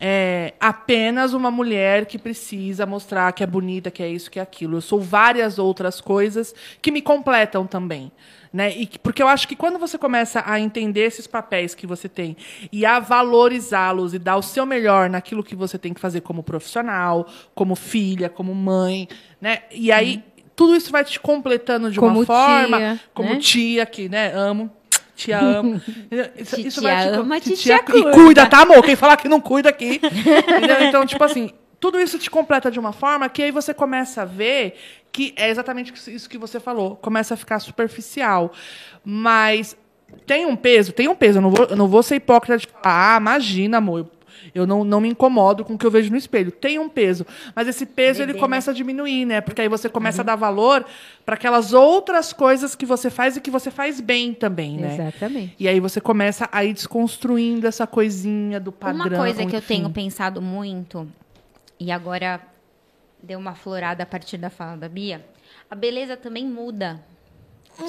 [0.00, 4.42] é, apenas uma mulher que precisa mostrar que é bonita, que é isso, que é
[4.42, 4.76] aquilo.
[4.76, 8.12] Eu sou várias outras coisas que me completam também.
[8.54, 8.70] Né?
[8.76, 12.08] E, que- porque eu acho que quando você começa a entender esses papéis que você
[12.08, 12.36] tem
[12.70, 16.40] e a valorizá-los e dar o seu melhor naquilo que você tem que fazer como
[16.40, 19.08] profissional, como filha, como mãe,
[19.40, 19.62] né?
[19.72, 20.22] E aí
[20.54, 23.36] tudo isso vai te completando de Como uma forma, tia, como né?
[23.40, 24.70] tia que, né, amo.
[25.16, 25.82] Tia amo.
[26.38, 28.12] Isso, isso vai te, ama, titia titia cu- E cuida.
[28.16, 28.84] cuida, tá, amor?
[28.84, 30.00] Quem falar que não cuida aqui.
[30.00, 30.80] Entendeu?
[30.84, 34.24] Então, tipo assim, tudo isso te completa de uma forma que aí você começa a
[34.24, 34.76] ver
[35.14, 36.96] que é exatamente isso que você falou.
[36.96, 38.52] Começa a ficar superficial.
[39.04, 39.76] Mas
[40.26, 41.38] tem um peso, tem um peso.
[41.38, 44.00] Eu não vou, eu não vou ser hipócrita de falar, ah, imagina, amor.
[44.00, 44.10] eu-
[44.54, 46.52] Eu não, não me incomodo com o que eu vejo no espelho.
[46.52, 47.24] Tem um peso.
[47.56, 49.40] Mas esse peso ele Bebê, começa a diminuir, né?
[49.40, 50.84] Porque aí você começa a dar valor
[51.24, 54.94] para aquelas outras coisas que você faz e que você faz bem também, né?
[54.94, 55.54] Exatamente.
[55.58, 59.06] E aí você começa a ir desconstruindo essa coisinha do padrão.
[59.06, 59.76] Uma coisa que eu enfim.
[59.76, 61.08] tenho pensado muito,
[61.80, 62.40] e agora
[63.24, 65.24] deu uma florada a partir da fala da Bia,
[65.70, 67.02] a beleza também muda.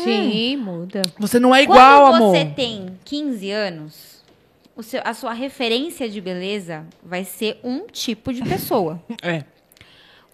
[0.04, 1.02] Sim, muda.
[1.20, 2.36] Você não é igual, Quando amor.
[2.36, 4.24] você tem 15 anos,
[4.76, 9.00] o seu- a sua referência de beleza vai ser um tipo de pessoa.
[9.22, 9.44] É.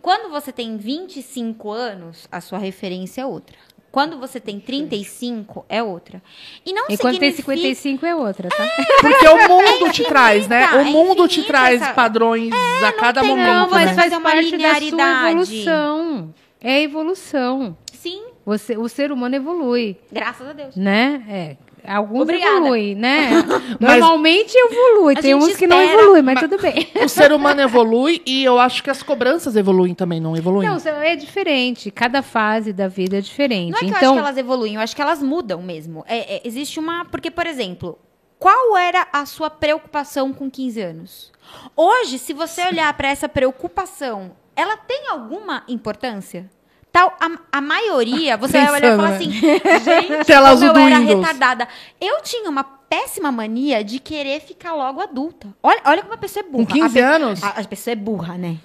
[0.02, 3.58] Quando você tem 25 anos, a sua referência é outra.
[3.92, 6.22] Quando você tem 35, é outra.
[6.66, 7.52] E não E quando tem significa...
[7.58, 8.66] 55 é outra, tá?
[9.02, 10.66] Porque o mundo te traz, né?
[10.82, 12.54] O mundo é te traz essa- padrões
[12.86, 13.46] a cada momento.
[13.48, 13.94] Não, mas né?
[13.96, 16.34] faz É uma parte da sua evolução.
[16.62, 17.78] É a evolução.
[17.94, 20.76] Sim, Você, o ser humano evolui, graças a Deus.
[20.76, 21.22] né?
[21.30, 21.58] É.
[21.86, 22.58] Alguns Obrigada.
[22.58, 23.30] evoluem, né?
[23.80, 25.15] Mas- Normalmente evolui.
[25.15, 26.88] Tem uns que não evoluem, mas tudo bem.
[27.04, 30.70] O ser humano evolui e eu acho que as cobranças evoluem também, não evoluem?
[30.70, 31.89] Não, é diferente.
[31.89, 33.72] Cada fase da vida é diferente.
[33.72, 36.04] Não é que eu então, acho que elas evoluem, eu acho que elas mudam mesmo.
[36.08, 37.06] É, é, existe uma.
[37.06, 37.98] Porque, por exemplo,
[38.38, 41.32] qual era a sua preocupação com 15 anos?
[41.76, 46.50] Hoje, se você olhar para essa preocupação, ela tem alguma importância?
[46.92, 49.16] Tal, a, a maioria, você vai olhar e Pensando, falar né?
[49.16, 49.32] assim,
[50.12, 51.20] gente, Tela como eu era Windows.
[51.20, 51.68] retardada.
[52.02, 55.48] Eu tinha uma péssima mania de querer ficar logo adulta.
[55.64, 56.66] Olha, olha como a pessoa é burra.
[56.66, 57.44] Com 15 a anos?
[57.44, 58.58] A, a pessoa é burra, né?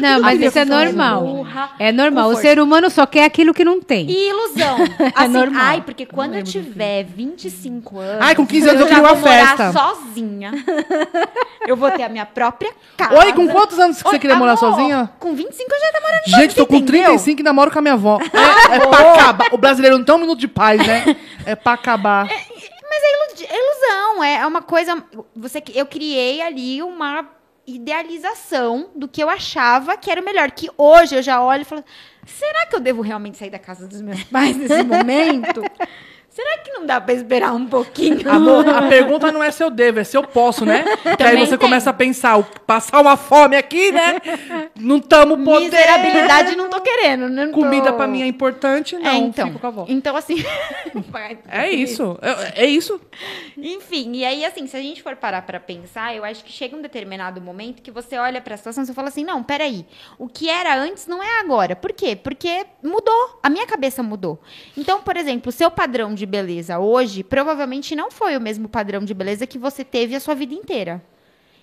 [0.00, 1.22] Não, mas isso é normal.
[1.24, 2.28] burra, É normal.
[2.30, 4.08] O ser humano só quer aquilo que não tem.
[4.10, 4.76] E ilusão.
[5.14, 5.62] Assim, normal.
[5.64, 8.18] ai, porque quando eu tiver 25 anos.
[8.20, 9.72] Ai, com 15 anos eu queria uma vou morar festa.
[9.72, 10.52] sozinha.
[11.66, 13.18] eu vou ter a minha própria casa.
[13.18, 15.10] Oi, com quantos anos que você Oi, queria morar amor, sozinha?
[15.18, 17.02] Com 25 eu já tá morando Gente, tô com entendeu?
[17.04, 18.18] 35 e namoro com a minha avó.
[18.70, 19.48] É, é pra acabar.
[19.52, 21.16] O brasileiro não tem um minuto de paz, né?
[21.44, 22.26] É pra acabar.
[22.26, 25.02] Mas é, ilu- é ilusão, é uma coisa.
[25.34, 27.26] Você, eu criei ali uma
[27.66, 30.50] idealização do que eu achava que era o melhor.
[30.50, 31.84] Que hoje eu já olho e falo:
[32.26, 35.62] será que eu devo realmente sair da casa dos meus pais nesse momento?
[36.32, 38.28] Será que não dá pra esperar um pouquinho?
[38.30, 40.84] Amor, a pergunta não é se eu devo, é se eu posso, né?
[41.16, 41.58] Que aí você tem.
[41.58, 44.16] começa a pensar, passar uma fome aqui, né?
[44.78, 45.72] Não tamo podendo.
[45.72, 47.46] Miserabilidade não tô querendo, né?
[47.46, 49.10] Tô- Comida pra mim é importante, não.
[49.10, 49.46] É, então.
[49.48, 49.86] Fico com a avó.
[49.88, 50.36] Então, assim.
[51.50, 52.18] É isso.
[52.22, 53.00] É, é isso.
[53.56, 56.76] Enfim, e aí, assim, se a gente for parar pra pensar, eu acho que chega
[56.76, 59.84] um determinado momento que você olha pra situação e você fala assim: não, peraí,
[60.18, 61.76] o que era antes não é agora.
[61.76, 62.16] Por quê?
[62.16, 64.40] Porque mudou, a minha cabeça mudou.
[64.76, 69.04] Então, por exemplo, o seu padrão de beleza hoje provavelmente não foi o mesmo padrão
[69.04, 71.02] de beleza que você teve a sua vida inteira.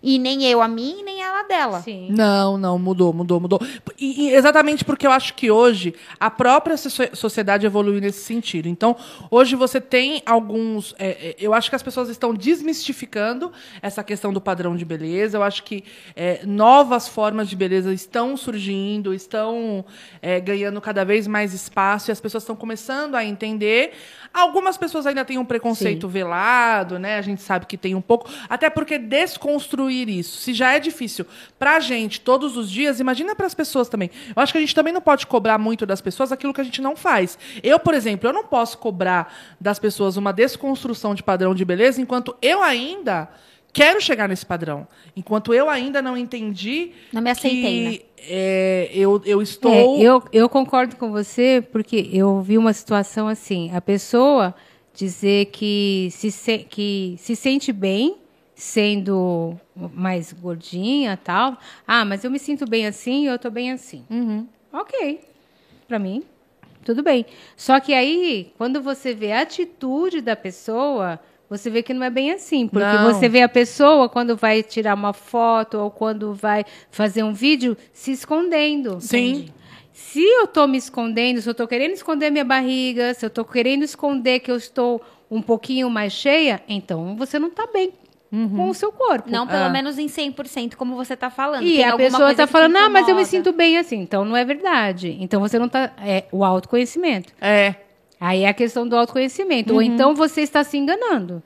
[0.02, 1.82] E nem eu a mim, nem dela.
[1.82, 2.08] Sim.
[2.12, 3.62] Não, não, mudou, mudou, mudou.
[3.98, 8.68] E, e exatamente porque eu acho que hoje a própria so- sociedade evoluiu nesse sentido.
[8.68, 8.96] Então,
[9.30, 10.94] hoje você tem alguns.
[10.98, 15.38] é, é, eu acho que as pessoas estão desmistificando essa questão do padrão de beleza.
[15.38, 15.84] Eu acho que
[16.16, 19.86] é, novas formas de beleza estão surgindo, estão
[20.22, 23.92] é, ganhando cada vez mais espaço e as pessoas estão começando a entender.
[24.34, 27.18] Algumas pessoas ainda têm um preconceito velado, né?
[27.18, 28.30] A gente sabe que tem um pouco.
[28.48, 31.26] Até porque desconstruir isso, se já é difícil
[31.58, 34.10] pra gente todos os dias, imagina para as pessoas também.
[34.36, 36.64] Eu acho que a gente também não pode cobrar muito das pessoas aquilo que a
[36.64, 37.38] gente não faz.
[37.64, 42.02] Eu, por exemplo, eu não posso cobrar das pessoas uma desconstrução de padrão de beleza
[42.02, 43.30] enquanto eu ainda
[43.72, 44.88] quero chegar nesse padrão.
[45.16, 47.92] Enquanto eu ainda não entendi Não me aceitei, né?
[47.92, 49.72] que é, eu, eu estou...
[49.72, 54.54] É, eu, eu concordo com você, porque eu vi uma situação assim: a pessoa
[54.94, 58.18] dizer que se- que se sente bem
[58.60, 61.58] sendo mais gordinha tal.
[61.88, 64.04] Ah, mas eu me sinto bem assim eu tô bem assim.
[64.72, 65.22] Ok.
[65.88, 66.24] Pra mim,
[66.84, 67.26] tudo bem.
[67.56, 71.18] Só que aí, quando você vê a atitude da pessoa,
[71.50, 72.68] você vê que não é bem assim.
[72.68, 73.14] Porque Não.
[73.14, 77.78] você vê a pessoa quando vai tirar uma foto ou quando vai fazer um vídeo
[77.94, 79.00] se escondendo.
[79.00, 79.48] Sim.
[79.94, 83.46] Se eu tô me escondendo, se eu tô querendo esconder minha barriga, se eu tô
[83.46, 87.94] querendo esconder que eu estou um pouquinho mais cheia, então você não tá bem
[88.30, 89.30] com o seu corpo.
[89.30, 89.70] Não, pelo Ah.
[89.70, 91.64] menos em 100%, como você tá falando.
[91.64, 93.98] E Tem a pessoa tá que falando, ah, mas eu me incomoda." sinto bem assim.
[93.98, 95.18] Então não é verdade.
[95.20, 95.92] Então você não tá.
[96.02, 97.34] É o autoconhecimento.
[97.42, 97.76] É.
[98.22, 99.72] Aí é a questão do autoconhecimento.
[99.72, 99.78] Uhum.
[99.78, 101.42] Ou então você está se enganando.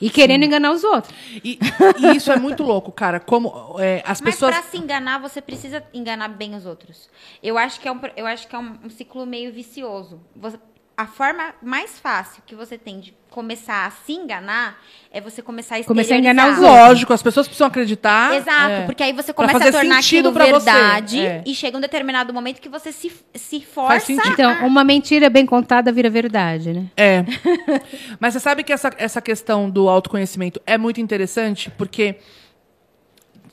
[0.00, 1.12] E querendo enganar os outros.
[1.44, 1.58] E,
[1.98, 3.20] e isso é muito louco, cara.
[3.20, 4.54] Como é, as Mas pessoas.
[4.54, 7.10] pra se enganar, você precisa enganar bem os outros.
[7.42, 10.18] Eu acho que é um, eu acho que é um, um ciclo meio vicioso.
[10.34, 10.58] Você-
[11.02, 14.78] a forma mais fácil que você tem de começar a se enganar
[15.10, 16.58] é você começar a Começar a enganar os.
[16.58, 18.34] Lógico, as pessoas precisam acreditar.
[18.34, 18.86] Exato, É.
[18.86, 21.42] porque aí você começa a tornar aquilo verdade é.
[21.44, 24.12] e chega um determinado momento que você se, se força.
[24.12, 26.86] Então, uma mentira bem contada vira verdade, né?
[26.96, 27.24] É.
[28.20, 32.16] Mas você sabe que essa, essa questão do autoconhecimento é muito interessante, porque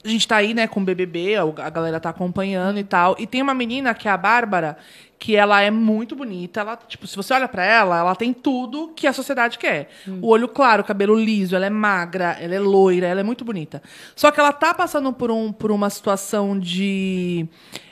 [0.04, 3.16] a gente tá aí, né, com o BBB, a galera tá acompanhando e tal.
[3.20, 4.78] E tem uma menina que é a Bárbara,
[5.18, 6.62] que ela é muito bonita.
[6.62, 9.90] Ela, tipo, se você olha pra ela, ela tem tudo que a sociedade quer.
[10.22, 13.44] O olho claro, o cabelo liso, ela é magra, ela é loira, ela é muito
[13.44, 13.84] bonita.
[14.16, 17.46] Só que ela tá passando por, um, por uma situação de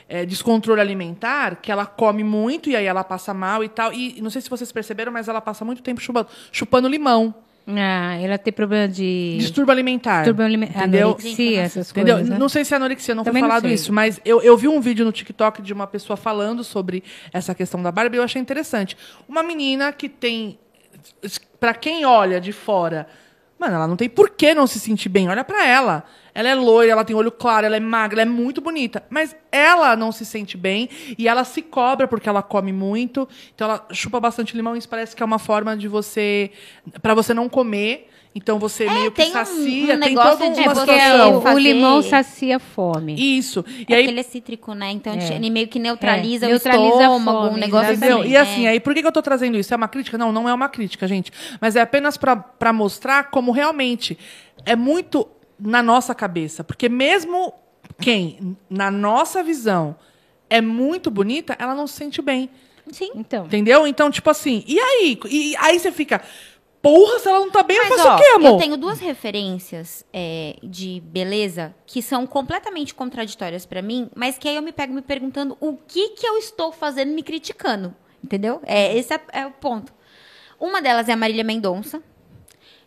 [0.08, 3.92] é, descontrole alimentar, que ela come muito e aí ela passa mal e tal.
[3.92, 7.34] E não sei se vocês perceberam, mas ela passa muito tempo chupando, chupando limão.
[7.70, 9.36] Ah, ela tem problema de.
[9.38, 10.20] Distúrbio alimentar.
[10.22, 11.08] Distúrbio alimentar, Entendeu?
[11.08, 12.14] anorexia, essas Entendeu?
[12.14, 12.30] coisas.
[12.30, 12.38] né?
[12.38, 14.80] Não sei se é anorexia, não Também foi falado isso, mas eu, eu vi um
[14.80, 18.40] vídeo no TikTok de uma pessoa falando sobre essa questão da Barbie e eu achei
[18.40, 18.96] interessante.
[19.28, 20.58] Uma menina que tem.
[21.60, 23.06] Pra quem olha de fora,
[23.58, 25.28] mano, ela não tem por que não se sentir bem.
[25.28, 26.04] Olha pra ela.
[26.38, 29.02] Ela é loira, ela tem olho claro, ela é magra, ela é muito bonita.
[29.10, 33.28] Mas ela não se sente bem e ela se cobra porque ela come muito.
[33.52, 36.52] Então ela chupa bastante limão e isso parece que é uma forma de você.
[37.02, 38.08] Pra você não comer.
[38.34, 41.54] Então você meio que tem sacia, um tem negócio toda de uma você Porque situação.
[41.54, 43.16] o, limão sacia fome.
[43.38, 43.64] Isso.
[43.68, 44.92] E É aí, porque ele é cítrico, né?
[44.92, 45.34] Então É.
[45.34, 48.20] ele meio que neutraliza É, o neutraliza estômago, fome, um negócio entendeu?
[48.20, 48.28] assim.
[48.28, 48.70] E assim, é.
[48.70, 49.74] aí por que, que eu tô trazendo isso?
[49.74, 50.16] É uma crítica?
[50.16, 51.32] Não, não é uma crítica, gente.
[51.60, 54.16] Mas é apenas para mostrar como realmente
[54.64, 55.26] é muito
[55.58, 56.62] na nossa cabeça.
[56.62, 57.52] Porque mesmo
[58.00, 59.96] quem, na nossa visão,
[60.48, 62.50] é muito bonita, ela não se sente bem.
[62.90, 63.10] Sim.
[63.14, 63.86] Então, Entendeu?
[63.86, 65.18] Então, tipo assim, e aí?
[65.28, 66.22] E aí você fica,
[66.80, 68.50] porra, se ela não tá bem, eu Mas, faço ó, o quê, amor?
[68.52, 74.48] eu tenho duas referências é, de beleza que são completamente contraditórias pra mim, mas que
[74.48, 77.94] aí eu me pego me perguntando o que que eu estou fazendo me criticando,
[78.24, 78.60] entendeu?
[78.64, 79.92] É, esse é, é o ponto.
[80.58, 82.02] Uma delas é a Marília Mendonça.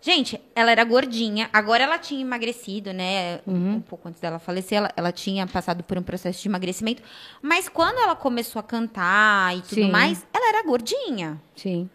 [0.02, 3.40] Gente, ela era gordinha, agora ela tinha emagrecido, né?
[3.46, 3.76] Uhum.
[3.76, 7.04] Um pouco antes dela falecer, ela, ela tinha passado por um processo de emagrecimento.
[7.40, 9.92] Mas quando ela começou a cantar e tudo Sim.
[9.92, 11.40] mais, ela era gordinha.
[11.56, 11.90] sim.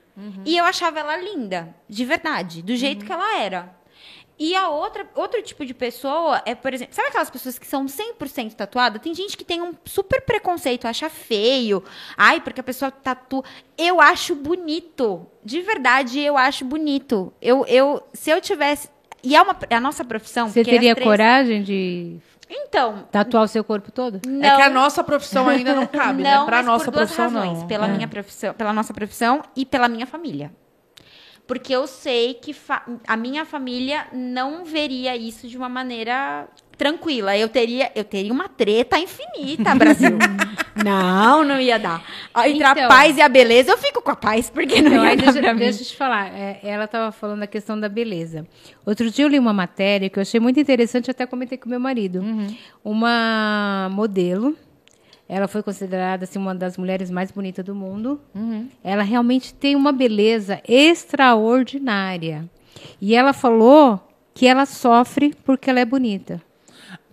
[0.47, 3.77] E eu achava ela linda, de verdade, do jeito que ela era.
[4.39, 7.87] E a outra, outro tipo de pessoa é, por exemplo, sabe aquelas pessoas que são
[7.87, 9.01] 100% tatuadas?
[9.01, 11.83] Tem gente que tem um super preconceito, acha feio.
[12.17, 13.43] Ai, porque a pessoa tatua.
[13.79, 15.27] Eu acho bonito.
[15.43, 17.33] De verdade, eu acho bonito.
[17.41, 18.91] Eu, eu se eu tivesse.
[19.23, 20.49] E é, uma, é a nossa profissão.
[20.49, 22.19] Você teria três- coragem de
[22.49, 24.21] Então, tatuar o seu corpo todo?
[24.27, 24.45] não.
[24.45, 26.45] É que a nossa profissão ainda não cabe, não, né?
[26.47, 27.61] Pra mas nossa por duas profissão, razões.
[27.61, 27.67] não.
[27.67, 27.91] Pela É.
[27.91, 30.53] minha profissão, pela nossa profissão e pela minha família.
[31.47, 32.55] Porque eu sei que
[33.07, 37.37] a minha família não veria isso de uma maneira tranquila.
[37.39, 40.11] Eu teria, eu teria uma treta infinita, Brasil.
[40.85, 42.05] Não, não ia dar.
[42.45, 42.89] Entre a Então.
[42.89, 45.55] paz e a beleza, eu fico com a paz, porque não Então, ia dar deixa,
[45.55, 46.27] deixa eu te falar.
[46.39, 48.47] é, ela estava falando da questão da beleza.
[48.85, 51.81] Outro dia eu li uma matéria que eu achei muito interessante, até comentei com meu
[51.81, 52.23] marido.
[52.85, 54.55] Uma modelo.
[55.29, 58.21] Ela foi considerada assim, uma das mulheres mais bonitas do mundo.
[58.83, 62.49] Ela realmente tem uma beleza extraordinária.
[63.01, 64.01] E ela falou
[64.33, 66.41] que ela sofre porque ela é bonita.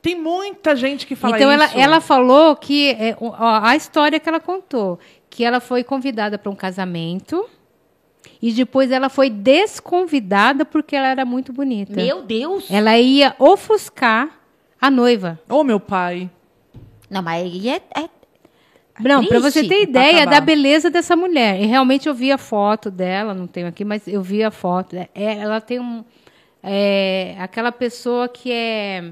[0.01, 1.77] Tem muita gente que fala então ela, isso.
[1.77, 4.99] ela falou que é, ó, a história que ela contou,
[5.29, 7.47] que ela foi convidada para um casamento
[8.41, 11.93] e depois ela foi desconvidada porque ela era muito bonita.
[11.93, 12.69] Meu Deus.
[12.69, 14.29] Ela ia ofuscar
[14.79, 15.39] a noiva.
[15.47, 16.29] Ô, meu pai.
[17.13, 17.81] Não, mas aí é...
[17.95, 18.09] é-
[18.99, 20.31] Não, para você ter ideia acabar.
[20.31, 21.61] da beleza dessa mulher.
[21.61, 24.95] E realmente eu vi a foto dela, não tenho aqui, mas eu vi a foto.
[24.95, 26.03] É, ela tem um
[26.63, 29.11] é, aquela pessoa que é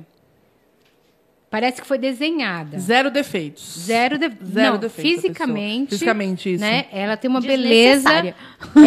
[1.50, 2.80] parece que foi desenhada.
[2.80, 3.78] Zero defeitos.
[3.78, 4.30] Zero, de...
[4.46, 5.90] Zero não, defeito, a fisicamente.
[5.90, 6.64] Fisicamente, isso.
[6.64, 6.86] Né?
[6.94, 8.10] Ela tem uma beleza.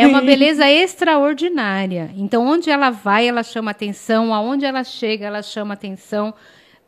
[0.00, 2.10] É uma beleza extraordinária.
[2.16, 4.32] Então, onde ela vai, ela chama atenção.
[4.32, 6.32] Aonde ela chega, ela chama atenção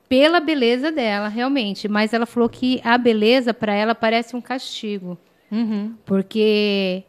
[0.09, 1.88] pela beleza dela, realmente.
[1.88, 5.19] Mas ela falou que a beleza, para ela, parece um castigo.
[5.51, 5.95] Uhum.
[6.05, 7.05] Porque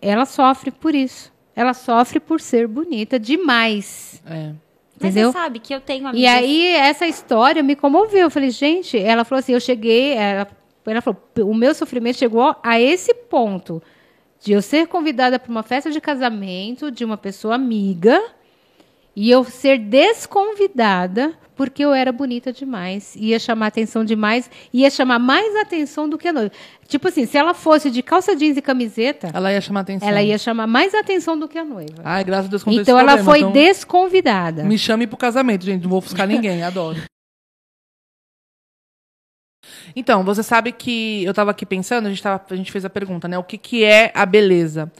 [0.00, 1.32] ela sofre por isso.
[1.56, 4.22] Ela sofre por ser bonita demais.
[4.26, 4.52] É.
[5.00, 5.32] Mas Entendeu?
[5.32, 6.34] você sabe que eu tenho E amigas...
[6.34, 8.20] aí, essa história me comoveu.
[8.22, 10.48] Eu falei, gente, ela falou assim: eu cheguei, ela,
[10.86, 13.82] ela falou, o meu sofrimento chegou a esse ponto
[14.40, 18.22] de eu ser convidada para uma festa de casamento de uma pessoa amiga
[19.16, 25.18] e eu ser desconvidada porque eu era bonita demais, ia chamar atenção demais, ia chamar
[25.18, 26.50] mais atenção do que a noiva.
[26.88, 30.08] Tipo assim, se ela fosse de calça jeans e camiseta, Ela ia chamar atenção.
[30.08, 32.02] ela ia chamar mais atenção do que a noiva.
[32.04, 34.64] Ai, graças a Deus então ela problema, foi então desconvidada.
[34.64, 35.82] Me chame pro casamento, gente.
[35.82, 37.00] Não vou ofuscar ninguém, adoro.
[39.96, 42.90] Então, você sabe que eu estava aqui pensando, a gente, tava, a gente fez a
[42.90, 43.38] pergunta, né?
[43.38, 44.90] O que, que é a beleza?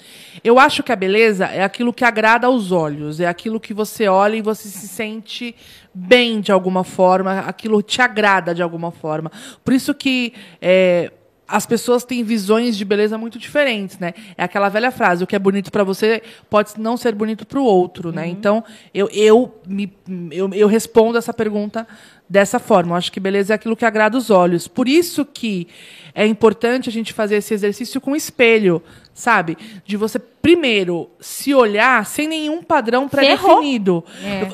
[0.42, 4.06] Eu acho que a beleza é aquilo que agrada aos olhos, é aquilo que você
[4.06, 5.54] olha e você se sente
[5.92, 9.30] bem de alguma forma, aquilo te agrada de alguma forma.
[9.64, 11.10] Por isso que é,
[11.46, 14.14] as pessoas têm visões de beleza muito diferentes, né?
[14.36, 17.58] É aquela velha frase: o que é bonito para você pode não ser bonito para
[17.60, 18.26] o outro, né?
[18.26, 19.92] Então, eu, eu, me,
[20.30, 21.86] eu, eu respondo essa pergunta
[22.28, 22.92] dessa forma.
[22.92, 24.66] Eu acho que beleza é aquilo que agrada os olhos.
[24.66, 25.68] Por isso que
[26.14, 29.58] é importante a gente fazer esse exercício com espelho, sabe?
[29.84, 34.04] De você primeiro se olhar sem nenhum padrão pré-definido.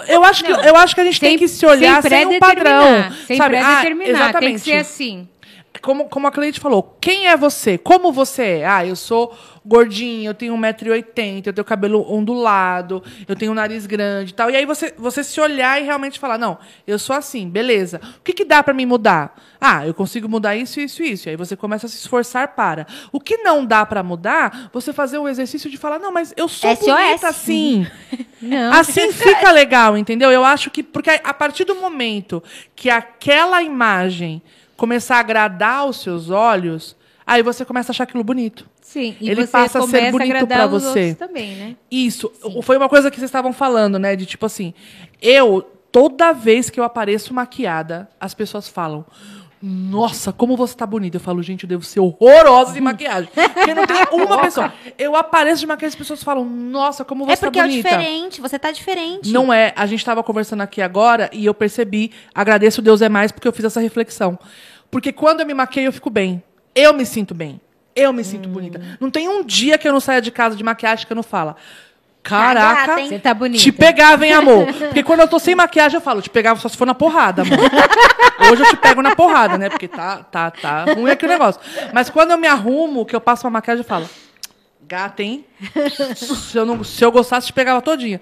[0.09, 2.39] Eu, eu acho que eu acho que a gente tem que se olhar sem, um
[2.39, 3.57] padrão, Sem sabe?
[3.57, 3.83] Ah, pré-determinar.
[3.83, 5.29] tem que exatamente ser assim.
[5.81, 7.79] Como, como a Cleide falou, quem é você?
[7.79, 8.67] Como você é?
[8.67, 13.87] Ah, eu sou gordinho, eu tenho 1,80m, eu tenho cabelo ondulado, eu tenho um nariz
[13.87, 14.51] grande e tal.
[14.51, 18.01] E aí você, você se olhar e realmente falar, não, eu sou assim, beleza.
[18.19, 19.39] O que, que dá para mim mudar?
[19.61, 21.29] Ah, eu consigo mudar isso, isso, isso.
[21.29, 22.87] E aí você começa a se esforçar para.
[23.13, 26.49] O que não dá para mudar, você fazer o exercício de falar, não, mas eu
[26.49, 26.87] sou SOS.
[26.87, 27.87] bonita assim.
[28.41, 28.73] Não.
[28.73, 30.31] Assim fica legal, entendeu?
[30.31, 30.83] Eu acho que.
[30.83, 32.43] Porque a partir do momento
[32.75, 34.43] que aquela imagem
[34.81, 38.67] começar a agradar os seus olhos, aí você começa a achar aquilo bonito.
[38.81, 41.15] Sim, e Ele você passa a ser bonito os você.
[41.15, 41.77] também, né?
[41.91, 42.33] Isso.
[42.63, 44.17] Foi uma coisa que vocês estavam falando, né?
[44.17, 44.73] De tipo assim,
[45.21, 45.61] eu,
[45.93, 49.05] toda vez que eu apareço maquiada, as pessoas falam.
[49.63, 51.19] Nossa, como você tá bonita.
[51.19, 53.29] Eu falo, gente, eu devo ser horrorosa de maquiagem.
[53.53, 54.73] Porque não tem uma pessoa.
[54.97, 57.69] Eu apareço de maquiagem e as pessoas falam, nossa, como você É porque tá é
[57.69, 57.89] bonita.
[57.91, 59.31] diferente, você tá diferente.
[59.31, 59.75] Não é.
[59.77, 63.53] A gente estava conversando aqui agora e eu percebi, agradeço Deus é mais porque eu
[63.53, 64.39] fiz essa reflexão.
[64.91, 66.43] Porque quando eu me maqueio, eu fico bem.
[66.75, 67.61] Eu me sinto bem.
[67.95, 68.81] Eu me sinto bonita.
[69.01, 71.23] Não tem um dia que eu não saia de casa de maquiagem que eu não
[71.23, 71.57] fala.
[72.23, 73.63] Caraca, gata, hein?" Você tá bonita.
[73.63, 74.67] te pegava, hein, amor?
[74.67, 77.43] Porque quando eu tô sem maquiagem, eu falo, te pegava só se for na porrada,
[77.43, 77.59] amor.
[78.53, 79.69] Hoje eu te pego na porrada, né?
[79.69, 81.61] Porque tá, tá, tá ruim aqui o negócio.
[81.93, 84.09] Mas quando eu me arrumo, que eu passo uma maquiagem, eu falo,
[84.91, 85.45] gata, hein?
[86.17, 88.21] Se eu, não, se eu gostasse, te pegava todinha.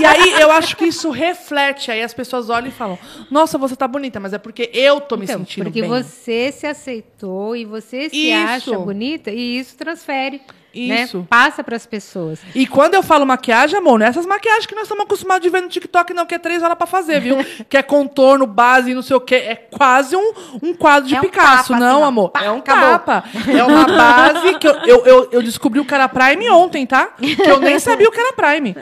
[0.00, 1.92] E aí eu acho que isso reflete.
[1.92, 2.98] Aí as pessoas olham e falam,
[3.30, 5.88] nossa, você tá bonita, mas é porque eu tô me Então, sentindo porque bem.
[5.88, 8.48] você se aceitou e você se Isso.
[8.72, 10.42] acha bonita e isso transfere,
[10.74, 11.18] Isso.
[11.18, 11.24] né?
[11.28, 12.40] Passa para as pessoas.
[12.54, 15.50] E quando eu falo maquiagem, amor, não é essas maquiagens que nós estamos acostumados de
[15.50, 17.36] ver no TikTok, não, que é três horas pra fazer, viu?
[17.68, 19.34] que é contorno, base, não sei o quê.
[19.36, 20.32] É quase um,
[20.62, 22.30] um quadro de É um Picasso, tapa, não, assim, amor.
[22.30, 22.90] Pá, é um acabou.
[22.90, 23.24] tapa.
[23.48, 27.08] É uma base que eu, eu, eu, eu descobri o cara Prime ontem, tá?
[27.18, 28.74] Que eu nem sabia o que era Prime.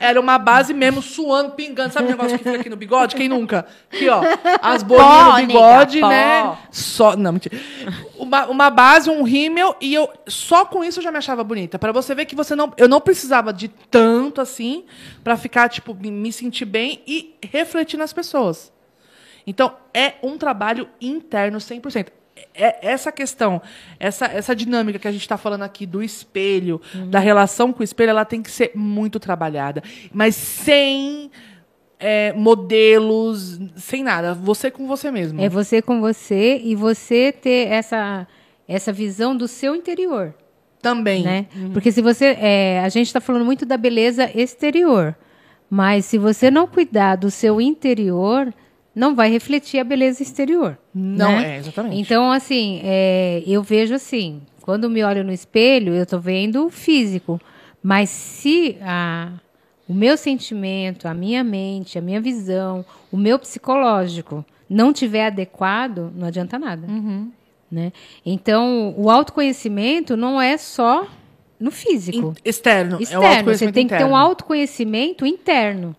[0.00, 1.92] Era uma base mesmo, suando, pingando.
[1.92, 3.14] Sabe o negócio que fica aqui no bigode?
[3.16, 3.66] Quem nunca?
[3.92, 4.20] Aqui, ó.
[4.62, 6.56] As bolinhas no bigode, nega, né?
[6.70, 7.16] Só.
[7.16, 7.58] Não, mentira.
[8.18, 11.78] Uma, uma base, um rímel, e eu só com isso eu já me achava bonita.
[11.78, 12.72] Pra você ver que você não.
[12.76, 14.84] Eu não precisava de tanto assim
[15.24, 18.72] pra ficar, tipo, me, me sentir bem e refletir nas pessoas.
[19.46, 22.08] Então, é um trabalho interno 100%.
[22.54, 23.62] é- essa questão,
[23.98, 27.84] essa, essa dinâmica que a gente está falando aqui do espelho, da relação com o
[27.84, 29.82] espelho, ela tem que ser muito trabalhada.
[30.12, 31.30] Mas sem
[31.98, 34.34] é, modelos, sem nada.
[34.34, 35.40] Você com você mesmo.
[35.40, 38.26] É você com você e você ter essa,
[38.68, 40.34] essa visão do seu interior.
[40.90, 41.22] Também.
[41.22, 41.46] né?
[41.72, 42.36] Porque se você.
[42.38, 45.16] é, a gente está falando muito da beleza exterior.
[45.68, 48.52] Mas se você não cuidar do seu interior,
[48.94, 50.78] não vai refletir a beleza exterior.
[50.94, 51.56] Não, né?
[51.56, 52.00] é, exatamente.
[52.00, 56.70] Então, assim, é, eu vejo assim, quando me olho no espelho, eu estou vendo o
[56.70, 57.40] físico.
[57.82, 59.32] Mas se a,
[59.88, 66.12] o meu sentimento, a minha mente, a minha visão, o meu psicológico não tiver adequado,
[66.14, 66.86] não adianta nada.
[67.70, 67.92] Né?
[68.24, 71.06] Então, o autoconhecimento não é só
[71.58, 72.18] no físico.
[72.18, 72.98] In- externo.
[72.98, 75.94] é Externo, você tem que ter um autoconhecimento interno.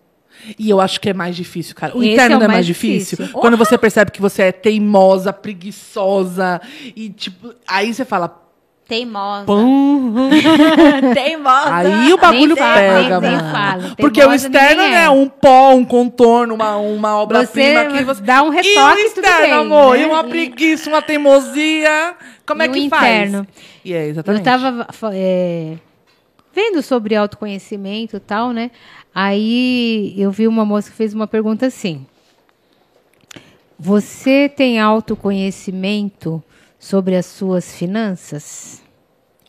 [0.58, 1.96] E eu acho que é mais difícil, cara.
[1.96, 3.18] O Esse interno é o não é mais mais difícil.
[3.18, 3.40] difícil.
[3.40, 6.60] Quando você percebe que você é teimosa, preguiçosa
[6.94, 8.47] e tipo, aí você fala,
[8.88, 9.44] Teimosa.
[11.14, 11.74] Teimosa.
[11.74, 13.96] Aí o bagulho Nem pega, nem mano.
[13.96, 15.10] Porque o externo ninguém é é.
[15.10, 19.24] um pó, um contorno, uma, uma obra-prima que você dá um E retoque, o tudo
[19.24, 20.02] externo, bem, amor, né?
[20.02, 22.14] e uma E- preguiça, uma teimosia.
[22.46, 23.44] Como é E o que interno?
[23.44, 23.48] faz?
[23.84, 24.40] E é Eu exatamente.
[24.40, 24.86] estava
[26.54, 28.70] vendo sobre autoconhecimento e tal, né?
[29.14, 32.06] Aí eu vi uma moça que fez uma pergunta assim:
[33.78, 36.42] Você tem autoconhecimento
[36.78, 38.82] sobre as suas finanças?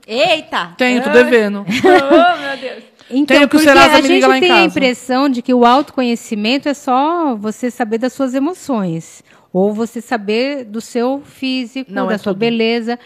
[0.07, 0.73] Eita!
[0.77, 1.65] Tenho, tô devendo.
[1.69, 2.83] Oh, meu Deus.
[3.11, 5.29] Então, Tenho que o porque Serasa a me liga gente lá em tem a impressão
[5.29, 9.23] de que o autoconhecimento é só você saber das suas emoções.
[9.51, 12.39] Ou você saber do seu físico, Não, da é sua tudo.
[12.39, 12.99] beleza.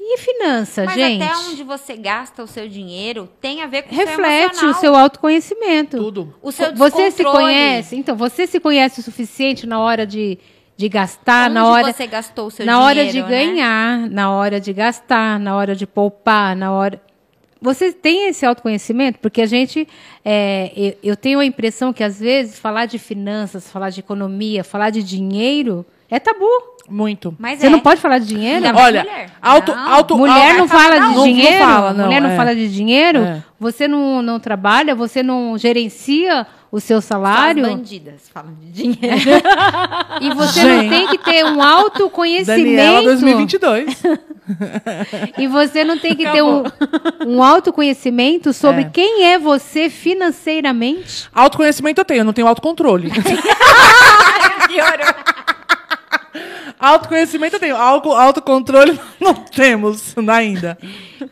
[0.00, 1.22] E finança, Mas gente?
[1.22, 4.74] até onde você gasta o seu dinheiro tem a ver com o seu reflete o
[4.74, 5.96] seu autoconhecimento.
[5.98, 6.34] Tudo.
[6.42, 10.38] O seu você se conhece, então você se conhece o suficiente na hora de,
[10.82, 13.46] de gastar, Onde na hora você gastou o seu na hora de dinheiro, né?
[13.46, 17.00] ganhar, na hora de gastar, na hora de poupar, na hora
[17.60, 19.20] você tem esse autoconhecimento?
[19.20, 19.86] Porque a gente,
[20.24, 24.64] é, eu, eu tenho a impressão que às vezes falar de finanças, falar de economia,
[24.64, 26.44] falar de dinheiro é tabu.
[26.88, 27.32] Muito.
[27.38, 27.70] Mas Você é.
[27.70, 28.60] não pode falar de dinheiro?
[28.64, 29.30] Mais Olha, mulher.
[29.40, 29.92] auto, Não.
[29.94, 31.58] auto, Mulher não fala de não, não dinheiro?
[31.64, 32.36] fala, não, mulher não é.
[32.36, 33.20] fala de dinheiro?
[33.60, 34.96] Você não, não trabalha?
[34.96, 37.62] Você não gerencia o seu Só as salário?
[37.62, 38.98] bandidas falam de dinheiro.
[40.20, 40.82] E você Gente.
[40.84, 42.64] não tem que ter um autoconhecimento.
[42.64, 44.02] Daniela 2022.
[45.38, 46.64] E você não tem que ter um,
[47.26, 48.90] um autoconhecimento sobre É.
[48.92, 51.28] quem é você financeiramente.
[51.32, 53.10] Autoconhecimento eu tenho, eu não tenho autocontrole.
[54.66, 55.14] Piorou.
[56.82, 60.76] Autoconhecimento eu tenho, auto, autocontrole não temos ainda.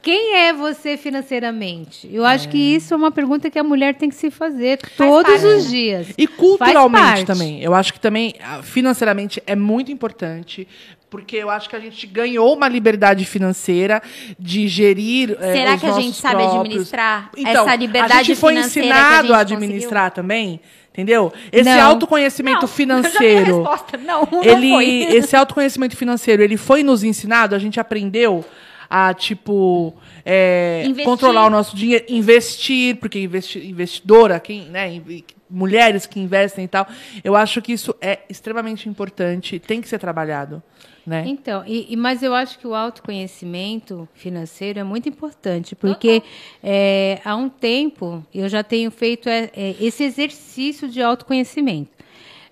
[0.01, 2.09] Quem é você financeiramente?
[2.13, 4.97] Eu acho que isso é uma pergunta que a mulher tem que se fazer parte,
[4.97, 5.71] todos os né?
[5.71, 6.07] dias.
[6.17, 7.27] E Faz culturalmente parte.
[7.27, 7.61] também.
[7.63, 10.69] Eu acho que também, ah, financeiramente, é muito importante.
[11.11, 14.01] Porque eu acho que a gente ganhou uma liberdade financeira
[14.39, 15.37] de gerir.
[15.41, 18.39] eh, Será os que a gente nossos sabe próprios- administrar Então, essa liberdade a gente
[18.39, 20.61] foi financeira a ensinado gente a administrar também,
[20.93, 21.33] entendeu?
[21.51, 21.81] Esse Não.
[21.83, 23.63] autoconhecimento financeiro.
[23.63, 23.97] resposta.
[23.97, 24.87] Não, não ele, foi.
[25.17, 28.45] esse autoconhecimento financeiro, ele foi nos ensinado, a gente aprendeu
[28.89, 35.01] a, tipo, é, controlar o nosso dinheiro, investir, porque investi investidora, quem, né,
[35.49, 36.89] mulheres que investem e tal,
[37.23, 40.61] eu acho que isso é extremamente importante, tem que ser trabalhado,
[41.07, 41.25] né?
[41.27, 46.23] Então, e, e- mas eu acho que o autoconhecimento financeiro é muito importante, porque
[46.63, 51.91] é, há um tempo eu já tenho feito é, é, esse exercício de autoconhecimento.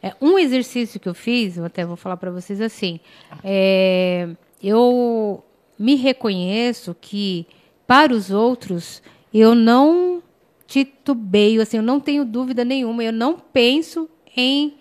[0.02, 3.00] É, um exercício que eu fiz, eu até vou falar para vocês assim,
[3.42, 4.28] é,
[4.62, 5.42] eu
[5.78, 7.46] me reconheço que
[7.86, 9.02] para os outros
[9.34, 10.22] eu não
[10.66, 14.74] titubeio, assim, eu não tenho dúvida nenhuma, eu não penso em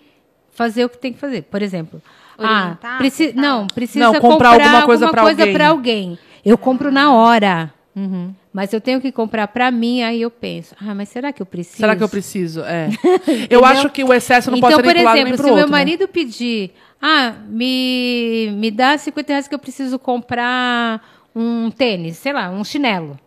[0.50, 1.42] fazer o que tem que fazer.
[1.44, 2.00] Por exemplo,
[2.38, 5.54] Orientar, ah, preci não, precisa Não, comprar alguma coisa alguma pra coisa alguém.
[5.54, 6.18] pra alguém.
[6.44, 7.74] Eu compro na hora.
[7.96, 8.32] Uhum.
[8.52, 11.46] Mas eu tenho que comprar para mim, aí eu penso, ah, mas será que eu
[11.46, 11.78] preciso?
[11.78, 12.60] Será que eu preciso?
[12.62, 12.88] É.
[13.50, 15.42] eu acho que o excesso não então, pode ser por nem pro lado exemplo, se
[15.42, 15.70] pro o meu né?
[15.70, 16.72] marido pedir,
[17.02, 21.02] ah, me, me dá 50 reais que eu preciso comprar
[21.34, 23.18] um tênis, sei lá, um chinelo.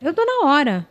[0.00, 0.86] Eu dou na hora.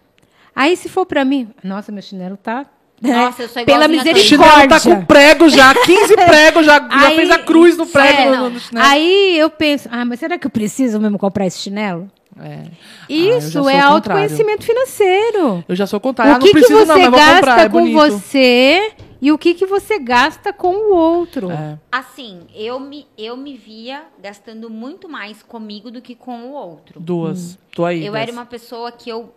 [0.56, 2.66] Aí, se for para mim, nossa, meu chinelo tá.
[3.14, 4.96] Nossa, eu sou Pela igualzinha a O chinelo tá misericórdia.
[4.96, 8.50] com prego já, 15 pregos, já, já Aí- fez a cruz no prego É, no,
[8.50, 8.86] no chinelo.
[8.88, 12.10] Aí eu penso, ah, mas será que eu preciso mesmo comprar esse chinelo?
[12.38, 12.64] É.
[12.66, 12.72] Ah,
[13.08, 15.64] já Isso sou é o autoconhecimento financeiro.
[15.70, 16.34] Eu já sou contrário.
[16.34, 17.96] Ah, o não que, que preciso você não, gasta comprar, é com bonito.
[17.96, 18.92] você
[19.22, 21.50] e o que, que você gasta com o outro.
[21.50, 21.80] É.
[21.90, 27.00] Assim, eu me, eu me via gastando muito mais comigo do que com o outro.
[27.00, 27.58] Duas.
[27.74, 28.06] Tô aí.
[28.06, 29.34] Eu era uma pessoa que eu,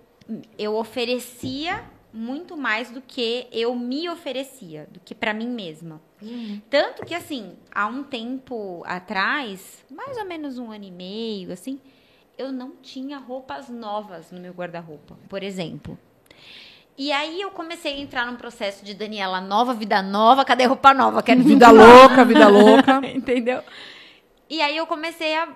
[0.58, 1.80] eu oferecia
[2.12, 6.00] muito mais do que eu me oferecia, do que para mim mesma.
[6.68, 11.80] Tanto que, assim, há um tempo atrás, mais ou menos um ano e meio, assim,
[12.36, 15.98] eu não tinha roupas novas no meu guarda-roupa, por exemplo.
[16.96, 20.92] E aí eu comecei a entrar num processo de Daniela nova, vida nova, cadê roupa
[20.92, 21.22] nova?
[21.22, 23.00] Quero Vida louca, vida louca.
[23.14, 23.62] Entendeu?
[24.50, 25.48] E aí eu comecei a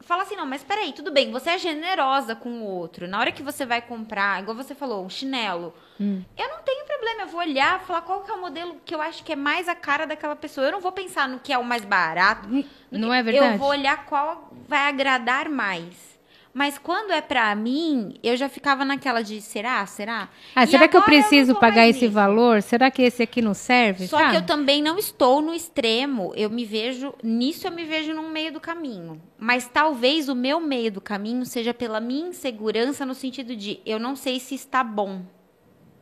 [0.00, 3.06] falar assim, não, mas peraí, tudo bem, você é generosa com o outro.
[3.06, 7.22] Na hora que você vai comprar, igual você falou, um chinelo, eu não tenho problema,
[7.22, 9.68] eu vou olhar, falar qual que é o modelo que eu acho que é mais
[9.68, 10.66] a cara daquela pessoa.
[10.66, 12.48] Eu não vou pensar no que é o mais barato.
[12.90, 13.54] no Não é verdade?
[13.54, 16.07] Eu vou olhar qual vai agradar mais.
[16.54, 20.28] Mas quando é pra mim, eu já ficava naquela de será, será?
[20.56, 22.62] Ah, E será que eu preciso tô pagar esse valor?
[22.62, 24.08] Será que esse aqui não serve?
[24.08, 24.30] Só Sabe?
[24.32, 26.32] que eu também não estou no extremo.
[26.34, 27.14] Eu me vejo.
[27.22, 29.20] Nisso eu me vejo num meio do caminho.
[29.38, 34.00] Mas talvez o meu meio do caminho seja pela minha insegurança no sentido de eu
[34.00, 35.22] não sei se está bom.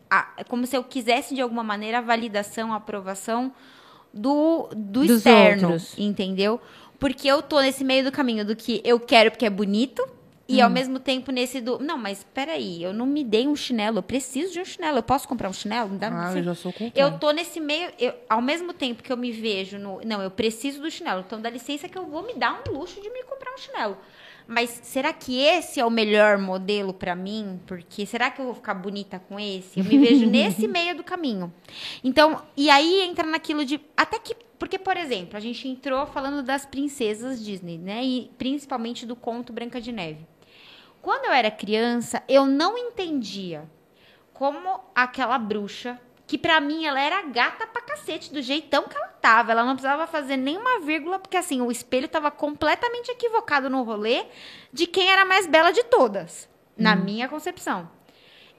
[0.08, 3.52] Ah, é como se eu quisesse, de alguma maneira, a validação, a aprovação
[4.14, 5.72] do, do Dos externo.
[5.72, 5.94] outros.
[5.98, 6.60] Entendeu?
[6.98, 10.06] Porque eu tô nesse meio do caminho do que eu quero porque é bonito.
[10.48, 10.64] E Hum.
[10.64, 11.78] ao mesmo tempo nesse do.
[11.80, 14.98] Não, mas peraí, eu não me dei um chinelo, eu preciso de um chinelo.
[14.98, 15.90] Eu posso comprar um chinelo?
[15.90, 18.72] Me dá Ah, você- eu já sou com eu tô nesse meio, eu- ao mesmo
[18.72, 21.98] tempo que eu me vejo no, não, eu preciso do chinelo, então dá licença que
[21.98, 23.98] eu vou me dar um luxo de me comprar um chinelo.
[24.48, 27.58] Mas será que esse é o melhor modelo pra mim?
[27.66, 29.80] Porque será que eu vou ficar bonita com esse?
[29.80, 31.52] Eu me vejo nesse meio do caminho.
[32.04, 36.42] Então, e aí entra naquilo de até que porque por exemplo, a gente entrou falando
[36.42, 38.02] das princesas Disney, né?
[38.04, 40.24] E principalmente do conto Branca de Neve.
[41.06, 43.62] Quando eu era criança, eu não entendia
[44.34, 49.06] como aquela bruxa, que pra mim ela era gata pra cacete, do jeitão que ela
[49.06, 49.52] tava.
[49.52, 54.24] Ela não precisava fazer nenhuma vírgula, porque assim, o espelho tava completamente equivocado no rolê
[54.72, 57.88] de quem era a mais bela de todas, na minha concepção.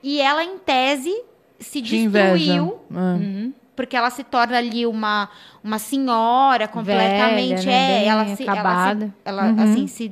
[0.01, 1.13] E ela, em tese,
[1.59, 3.51] se Que destruiu Ah.
[3.75, 5.29] porque ela se torna ali uma,
[5.61, 7.97] uma senhora completamente Velha, né?
[7.97, 9.05] é, Bem ela se ela, acabada.
[9.07, 10.07] se, ela assim se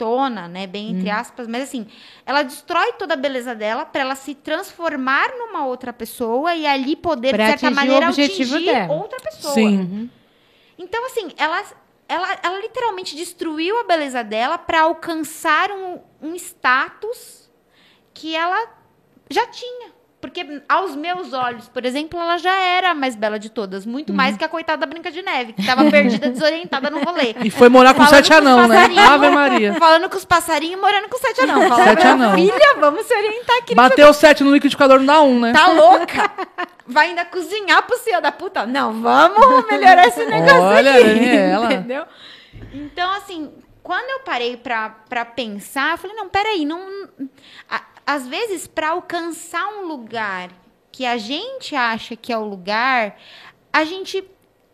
[0.00, 1.86] detona, né, bem entre aspas, mas assim,
[2.24, 6.96] ela destrói toda a beleza dela para ela se transformar numa outra pessoa e ali
[6.96, 8.94] poder Pra de certa maneira objetivo atingir dela.
[8.94, 9.54] outra pessoa.
[9.54, 10.10] Sim.
[10.78, 11.62] Então, assim, ela,
[12.08, 17.50] ela, ela literalmente destruiu a beleza dela para alcançar um, um status
[18.14, 18.66] que ela
[19.28, 19.92] já tinha.
[20.20, 23.86] Porque aos meus olhos, por exemplo, ela já era a mais bela de todas.
[23.86, 27.34] Muito mais que a coitada Branca de Neve, que estava perdida, desorientada no rolê.
[27.42, 28.84] E foi morar com Falando sete anão, né?
[28.98, 29.74] Ave Maria.
[29.74, 31.66] Falando com os passarinhos e morando com sete anão.
[31.68, 32.34] Falando, Sete "Minha anão.
[32.34, 33.74] Filha, vamos se orientar aqui.
[33.74, 35.52] Bateu sete no liquidificador, não dá um, né?
[35.52, 36.30] Tá louca?
[36.86, 38.66] Vai ainda cozinhar pro senhor da puta?
[38.66, 41.04] Não, vamos melhorar esse negócio Olha, aqui.
[41.04, 41.64] Daniela.
[41.66, 42.04] Entendeu?
[42.74, 43.50] Então, assim,
[43.82, 46.78] quando eu parei pra, pra pensar, eu falei, não, peraí, não...
[47.70, 50.50] a- às vezes, pra alcançar um lugar
[50.92, 53.16] que a gente acha que é o lugar,
[53.72, 54.22] a gente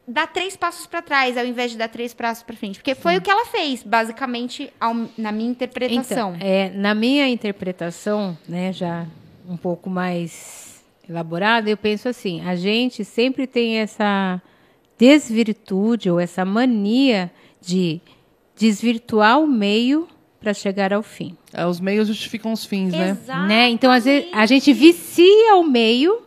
[0.08, 2.78] dá três passos pra trás, ao invés de dar três passos pra frente.
[2.78, 6.34] Porque foi o que ela fez, basicamente, ao- na minha interpretação.
[6.36, 9.06] Então, é, na minha interpretação, né, já
[9.48, 14.40] um pouco mais elaborada, eu penso assim: a gente sempre tem essa
[14.98, 18.00] desvirtude ou essa mania de
[18.56, 20.08] desvirtuar o meio
[20.46, 21.36] para chegar ao fim.
[21.52, 23.10] É, os meios justificam os fins, né?
[23.10, 23.48] Exatamente.
[23.48, 23.68] Né?
[23.70, 26.22] Então, às vezes, a gente vicia o meio,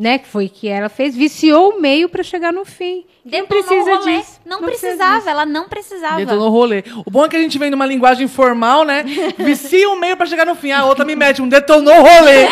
[0.00, 0.16] né?
[0.16, 3.04] Que foi que ela fez, viciou o meio para chegar no fim.
[3.22, 4.16] Não Detonou precisa o rolê.
[4.16, 4.40] disso.
[4.46, 5.28] Não, precisa precisava, disso.
[5.28, 6.16] ela não precisava.
[6.16, 6.82] Detonou o rolê.
[7.04, 9.04] O bom é que a gente vem numa linguagem formal, né?
[9.36, 10.70] Vicia o meio pra chegar no fim.
[10.72, 12.46] A outra me mete um detonou o rolê.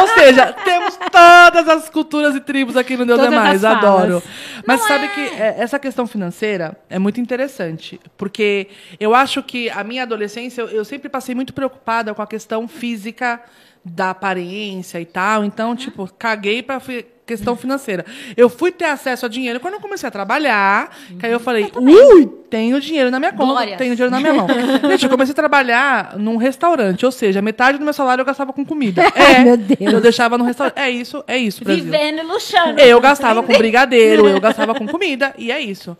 [0.00, 3.62] Ou seja, temos todas as culturas e tribos aqui no Deus Todas é Mais.
[3.62, 4.22] Adoro.
[4.66, 5.08] Mas Não sabe é.
[5.08, 8.00] que é, essa questão financeira é muito interessante.
[8.16, 12.26] Porque eu acho que a minha adolescência, eu, eu sempre passei muito preocupada com a
[12.26, 13.42] questão física
[13.84, 15.44] da aparência e tal.
[15.44, 18.04] Então, tipo, caguei pra fi- questão financeira.
[18.36, 21.70] Eu fui ter acesso a dinheiro quando eu comecei a trabalhar, que aí eu falei,
[21.74, 23.78] ui, tenho dinheiro na minha conta, Glórias.
[23.78, 24.46] tenho dinheiro na minha mão.
[24.90, 28.52] Gente, eu comecei a trabalhar num restaurante, ou seja, metade do meu salário eu gastava
[28.52, 29.02] com comida.
[29.16, 29.92] É, meu Deus.
[29.94, 30.74] eu deixava no restaurante.
[30.78, 31.84] É isso, é isso, Brasil.
[31.84, 32.78] Vivendo e luxando.
[32.80, 35.96] Eu gastava com brigadeiro, eu gastava com comida, e é isso.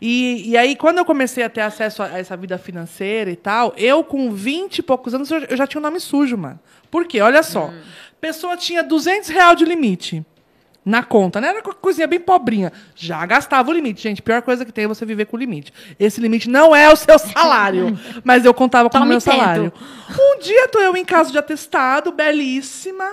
[0.00, 3.72] E, e aí, quando eu comecei a ter acesso a essa vida financeira e tal,
[3.78, 6.58] eu, com 20 e poucos anos, eu, eu já tinha um nome sujo, mano.
[6.90, 7.20] Por quê?
[7.20, 7.70] Olha só.
[8.20, 10.24] Pessoa tinha 200 reais de limite
[10.86, 11.48] na conta, né?
[11.48, 12.72] Era uma coisinha bem pobrinha.
[12.94, 14.00] Já gastava o limite.
[14.00, 15.72] Gente, pior coisa que tem é você viver com limite.
[15.98, 19.72] Esse limite não é o seu salário, mas eu contava com o meu salário.
[20.08, 23.04] Um dia tô eu em casa de atestado, belíssima.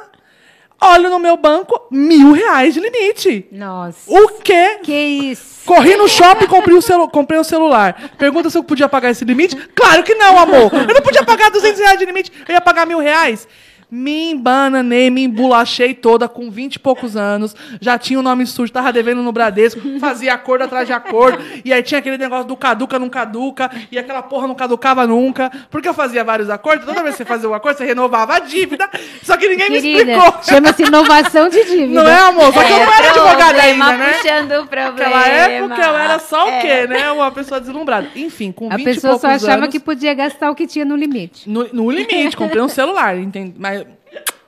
[0.86, 3.48] Olho no meu banco, mil reais de limite.
[3.50, 4.00] Nossa.
[4.06, 4.80] O quê?
[4.84, 5.62] Que isso?
[5.66, 8.12] Corri no shopping, comprei o, celu comprei o celular.
[8.18, 9.56] Pergunta se eu podia pagar esse limite?
[9.74, 10.70] Claro que não, amor.
[10.74, 13.48] Eu não podia pagar 200 reais de limite, eu ia pagar mil reais.
[13.96, 17.56] Me embananei, me embolachei toda com 20 e poucos anos.
[17.80, 21.38] Já tinha o nome sujo, tava devendo no Bradesco, fazia acordo atrás de acordo.
[21.64, 23.70] E aí tinha aquele negócio do caduca, não caduca.
[23.92, 25.52] E aquela porra não caducava nunca.
[25.70, 26.88] Porque eu fazia vários acordos.
[26.88, 28.90] Toda vez que você fazia um acordo, você renovava a dívida.
[29.22, 30.44] Só que ninguém me Querida, explicou.
[30.44, 32.04] chama-se inovação de dívida.
[32.04, 32.52] Não é, amor?
[32.52, 34.14] Só que eu não era advogada problema ainda, né?
[34.14, 34.92] puxando o problema.
[34.92, 36.62] Naquela época eu era só o É.
[36.62, 37.12] quê, né?
[37.12, 38.08] Uma pessoa deslumbrada.
[38.16, 40.66] Enfim, com 20 A e pessoa só poucos achava anos, que podia gastar o que
[40.66, 41.48] tinha no limite.
[41.48, 43.54] No, no limite, comprei um celular, entende?
[43.56, 43.83] Mas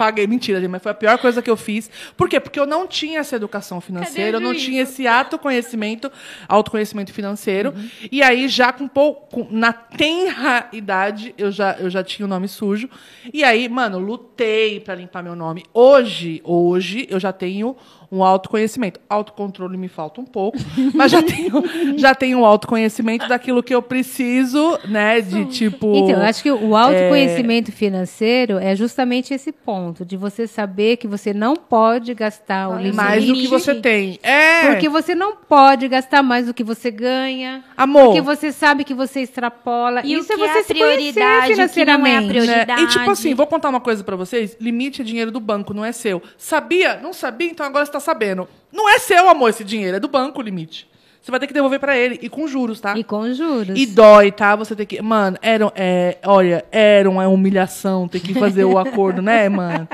[0.00, 1.90] paguei, mentira, gente, mas foi a pior coisa que eu fiz.
[2.16, 2.40] Por quê?
[2.40, 6.10] Porque eu não tinha essa educação financeira, eu não tinha esse autoconhecimento,
[6.48, 7.74] autoconhecimento financeiro.
[7.76, 7.90] Uhum.
[8.10, 12.48] E aí, já com pouco, na tenra idade, eu já, eu já tinha o nome
[12.48, 12.88] sujo.
[13.30, 15.64] E aí, mano, lutei pra limpar meu nome.
[15.74, 17.76] Hoje, hoje, eu já tenho
[18.10, 19.00] um autoconhecimento.
[19.08, 20.58] Autocontrole me falta um pouco,
[20.94, 21.62] mas já tenho,
[21.96, 25.20] já tenho um autoconhecimento daquilo que eu preciso, né?
[25.20, 25.94] De tipo.
[25.94, 31.06] Então, eu acho que o autoconhecimento financeiro é justamente esse ponto, de você saber que
[31.06, 32.96] você não pode gastar o limite.
[32.96, 34.18] mais do que você tem.
[34.22, 34.70] É.
[34.70, 37.64] Porque você não pode gastar mais do que você ganha.
[37.76, 38.06] Amor.
[38.06, 40.02] Porque você sabe que você extrapola.
[40.04, 42.28] E Isso é é você a se prioridade, que não é a financeiramente.
[42.28, 42.80] prioridade.
[42.82, 42.82] né?
[42.82, 44.56] E tipo assim, vou contar uma coisa pra vocês.
[44.60, 46.22] Limite é dinheiro do banco, não é seu.
[46.36, 46.96] Sabia?
[47.02, 47.50] Não sabia?
[47.50, 48.48] Então agora você tá sabendo.
[48.72, 49.96] Não é seu, amor, esse dinheiro.
[49.96, 50.89] É do banco o limite.
[51.22, 52.18] Você vai ter que devolver pra ele.
[52.22, 52.96] E com juros, tá?
[52.96, 53.78] E com juros.
[53.78, 54.56] E dói, tá?
[54.56, 55.02] Você tem que.
[55.02, 59.86] Mano, era, é, olha, era uma humilhação ter que fazer o acordo, né, mano?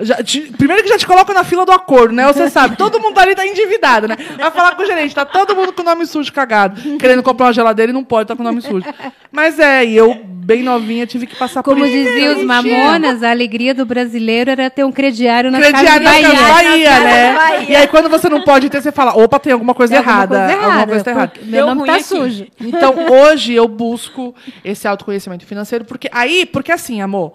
[0.00, 2.26] Já te- primeiro que já te coloca na fila do acordo, né?
[2.32, 4.16] Você sabe, todo mundo ali tá endividado, né?
[4.38, 7.46] Vai falar com o gerente, tá todo mundo com o nome sujo cagado, querendo comprar
[7.48, 8.86] uma geladeira e não pode, tá com o nome sujo.
[9.30, 10.18] Mas é, e eu,
[10.50, 11.96] bem novinha, tive que passar Como por isso.
[12.12, 16.12] diziam os mamonas, a alegria do brasileiro era ter um crediário na Crediário casa na
[16.16, 16.52] de Casa Bahia.
[16.52, 17.34] Bahia, né?
[17.34, 17.70] Bahia.
[17.70, 20.16] E aí, quando você não pode ter, você fala, opa, tem alguma coisa Tem alguma
[20.16, 20.36] errada.
[20.38, 21.32] coisa Alguma errada, coisa tá errada.
[21.42, 22.02] Meu Deu nome tá aqui.
[22.04, 22.46] sujo.
[22.60, 24.34] Então, hoje eu busco
[24.64, 27.34] esse autoconhecimento financeiro, porque aí, porque assim, amor,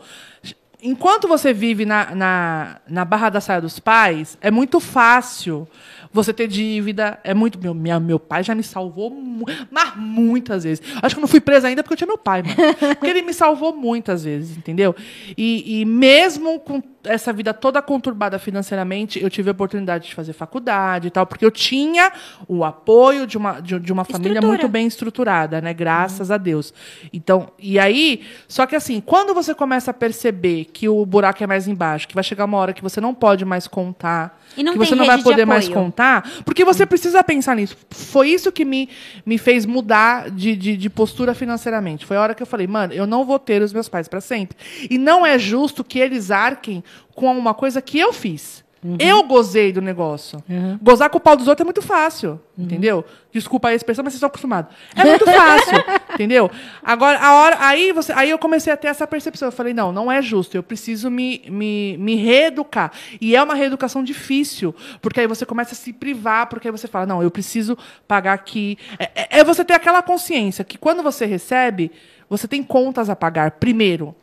[0.82, 5.68] enquanto você vive na, na, na barra da saia dos pais, é muito fácil
[6.12, 7.60] você ter dívida, é muito.
[7.60, 10.82] Meu, minha, meu pai já me salvou, mu- mas muitas vezes.
[11.02, 12.56] Acho que eu não fui presa ainda porque eu tinha meu pai, mano.
[12.96, 14.96] Porque ele me salvou muitas vezes, entendeu?
[15.38, 20.34] E, e mesmo com essa vida toda conturbada financeiramente, eu tive a oportunidade de fazer
[20.34, 22.12] faculdade e tal, porque eu tinha
[22.48, 25.74] o apoio de uma, de, de uma família muito bem estruturada, né?
[25.74, 26.74] Graças a Deus.
[27.14, 31.48] Então, e aí, só que assim, quando você começa a perceber que o buraco é
[31.48, 34.74] mais embaixo, que vai chegar uma hora que você não pode mais contar, E não
[34.74, 37.78] que você não vai poder mais contar, porque você precisa pensar nisso.
[37.90, 38.90] Foi isso que me,
[39.26, 42.06] me fez mudar de, de, de postura financeiramente.
[42.06, 44.22] Foi a hora que eu falei, mano, eu não vou ter os meus pais para
[44.22, 44.58] sempre.
[44.90, 46.84] E não é justo que eles arquem
[47.14, 48.64] com uma coisa que eu fiz.
[49.00, 50.44] Eu gozei do negócio.
[50.80, 53.04] Gozar com o pau dos outros é muito fácil, entendeu?
[53.32, 54.72] Desculpa a expressão, mas vocês estão acostumados.
[54.96, 55.74] É muito fácil,
[56.14, 56.52] entendeu?
[56.84, 59.48] Agora, a hora, aí, você, aí eu comecei a ter essa percepção.
[59.48, 60.56] Eu falei, não, não é justo.
[60.56, 62.92] Eu preciso me, me, me reeducar.
[63.20, 66.88] E é uma reeducação difícil, porque aí você começa a se privar, porque aí você
[66.88, 67.76] fala, não, eu preciso
[68.08, 68.78] pagar aqui.
[69.00, 71.92] É, é- é você ter aquela consciência que quando você recebe,
[72.30, 74.16] você tem contas a pagar primeiro.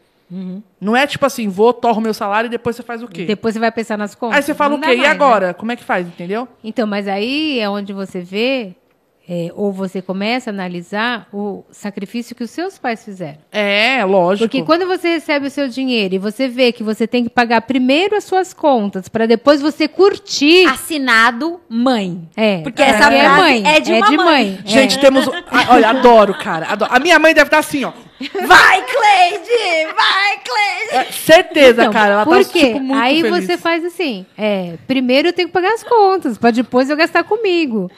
[0.80, 3.24] Não é tipo assim, vou, torro meu salário e depois você faz o quê?
[3.24, 4.37] Depois você vai pensar nas contas.
[4.37, 4.95] Aí você fala Não o quê?
[4.95, 5.14] E mais, né?
[5.14, 5.55] agora?
[5.55, 6.49] Como é que faz, entendeu?
[6.64, 8.74] Então, mas aí é onde você vê,
[9.28, 13.39] é, ou você começa a analisar o sacrifício que os seus pais fizeram.
[13.53, 14.49] É, lógico.
[14.49, 17.62] Porque quando você recebe o seu dinheiro e você vê que você tem que pagar
[17.62, 20.66] primeiro as suas contas para depois você curtir.
[20.66, 22.28] Assinado mãe.
[22.37, 24.59] é, porque essa é frase mãe, é de uma mãe.
[24.64, 25.28] Gente, temos.
[25.28, 26.66] Ah, olha, adoro, cara.
[26.66, 26.91] adoro.
[26.93, 27.93] A minha mãe deve estar assim, ó.
[28.47, 29.95] Vai, Cleide!
[29.95, 31.09] Vai, Cleide!
[31.09, 32.12] É, certeza, Então, cara.
[32.14, 32.66] Ela por tá quê?
[32.66, 33.47] tipo, muito Aí feliz.
[33.47, 37.25] você faz assim: é, primeiro eu tenho que pagar as contas, para depois eu gastar
[37.25, 37.91] comigo.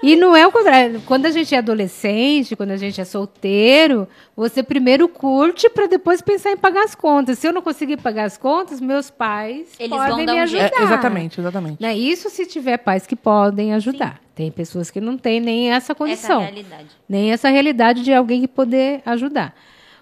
[0.00, 1.02] E não é o contrário.
[1.04, 4.06] Quando a gente é adolescente, quando a gente é solteiro,
[4.36, 7.38] você primeiro curte para depois pensar em pagar as contas.
[7.40, 10.42] Se eu não conseguir pagar as contas, meus pais Eles vão podem dar me um
[10.44, 10.70] ajudar.
[10.72, 11.82] É, exatamente, exatamente.
[11.82, 11.96] Né?
[11.96, 14.20] Isso se tiver pais que podem ajudar.
[14.38, 16.40] Tem pessoas que não têm nem essa Essa condição.
[16.42, 16.86] realidade.
[17.08, 19.52] nem essa realidade de alguém que poder ajudar.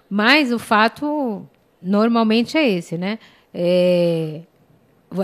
[0.07, 1.43] Mas o fato
[1.81, 3.17] normalmente é esse, né?
[3.51, 4.41] É,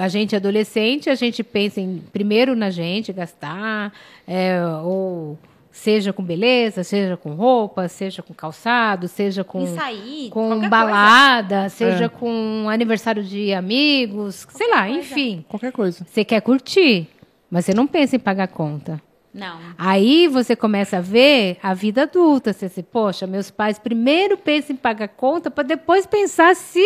[0.01, 3.93] a gente é adolescente, a gente pensa em primeiro na gente, gastar,
[4.27, 5.37] é, ou
[5.71, 11.69] seja com beleza, seja com roupa, seja com calçado, seja com sair, com qualquer balada,
[11.69, 12.09] seja É.
[12.09, 14.99] com aniversário de amigos, sei lá, coisa.
[14.99, 15.45] enfim.
[15.47, 16.03] Qualquer coisa.
[16.09, 17.07] Você quer curtir,
[17.53, 18.99] mas você não pensa em pagar conta.
[19.33, 19.59] Não.
[19.77, 22.51] Aí você começa a ver a vida adulta.
[22.53, 26.83] Você diz, poxa, meus pais primeiro pensam em pagar conta para depois pensar se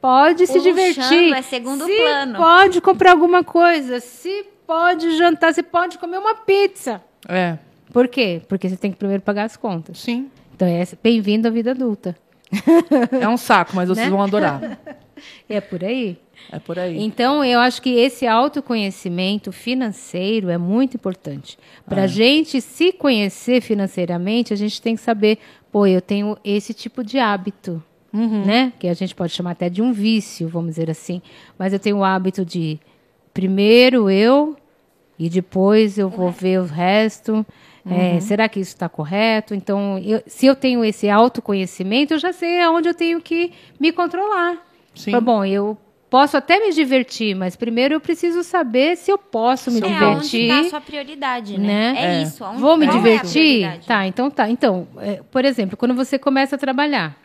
[0.00, 1.32] pode se O divertir.
[1.34, 2.36] é segundo se plano.
[2.38, 7.02] pode comprar alguma coisa, se pode jantar, se pode comer uma pizza.
[7.28, 7.58] É,
[7.92, 8.40] Por quê?
[8.48, 9.98] Porque você tem que primeiro pagar as contas.
[9.98, 10.30] sim.
[10.54, 12.14] Então é bem-vindo à vida adulta.
[13.18, 14.10] É um saco, mas vocês Né?
[14.10, 14.60] vão adorar.
[15.48, 16.18] É por aí.
[16.52, 16.98] É por aí.
[17.00, 21.58] Então, eu acho que esse autoconhecimento financeiro é muito importante.
[21.88, 25.38] Para a gente se conhecer financeiramente, a gente tem que saber,
[25.72, 27.82] pô, eu tenho esse tipo de hábito,
[28.44, 28.72] né?
[28.78, 31.22] Que a gente pode chamar até de um vício, vamos dizer assim.
[31.58, 32.78] Mas eu tenho o hábito de
[33.32, 34.56] primeiro eu
[35.18, 37.46] e depois eu vou ver o resto.
[37.88, 39.54] É, será que isso está correto?
[39.54, 43.90] Então, eu- se eu tenho esse autoconhecimento, eu já sei aonde eu tenho que me
[43.92, 44.58] controlar.
[44.94, 45.12] Sim.
[45.12, 45.78] Fala, bom, eu
[46.10, 49.94] posso até me divertir, mas primeiro eu preciso saber se eu posso me É onde
[50.28, 50.48] divertir.
[50.48, 51.92] tá a sua prioridade, né?
[51.92, 51.94] né?
[51.96, 52.22] É, É.
[52.22, 52.44] isso.
[52.44, 53.30] Aonde, Vou me é a divertir?
[53.60, 53.86] prioridade?
[53.86, 54.50] tá, então tá.
[54.50, 57.16] Então, é, por exemplo, quando você começa a trabalhar,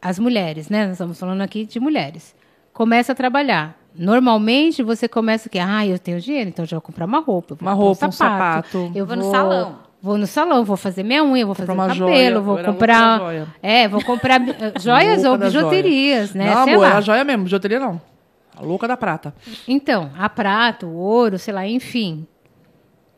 [0.00, 0.84] as mulheres, né?
[0.84, 2.34] Nós estamos falando aqui de mulheres.
[2.72, 3.76] Começa a trabalhar.
[3.94, 7.54] Normalmente você começa que, ah, eu tenho dinheiro, então eu já vou comprar uma roupa,
[7.54, 8.92] vou Uma comprar roupa, um sapato.
[8.94, 9.78] Eu Vou no salão.
[10.06, 13.18] Vou no salão, vou fazer minha unha, vou fazer uma o cabelo, joia, vou comprar.
[13.18, 13.46] joia.
[13.60, 14.40] É, vou comprar
[14.80, 15.64] joias ou da joia.
[15.64, 16.54] bijuterias, né?
[16.54, 16.90] Não, Sei amor, lá.
[16.90, 18.00] era joia mesmo, bijuteria não.
[18.56, 19.34] A louca da prata.
[19.66, 22.24] Então, a prata, o ouro, sei lá, enfim.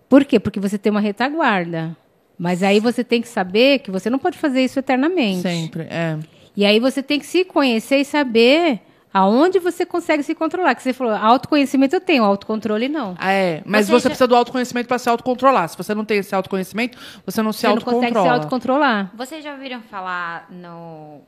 [0.08, 0.40] Por quê?
[0.40, 1.94] Porque você tem uma retaguarda.
[2.38, 5.42] Mas aí você tem que saber que você não pode fazer isso eternamente.
[5.42, 6.16] Sempre, é.
[6.56, 8.80] E aí você tem que se conhecer e saber
[9.12, 10.74] aonde você consegue se controlar.
[10.74, 13.16] Que você falou, autoconhecimento eu tenho, autocontrole não.
[13.18, 15.68] Ah, É, mas Você você, precisa do autoconhecimento para se autocontrolar.
[15.68, 18.32] Se você não tem esse autoconhecimento, você não se Você não consegue se autocontrola.
[18.34, 19.10] autocontrolar.
[19.14, 21.20] Vocês já ouviram falar no.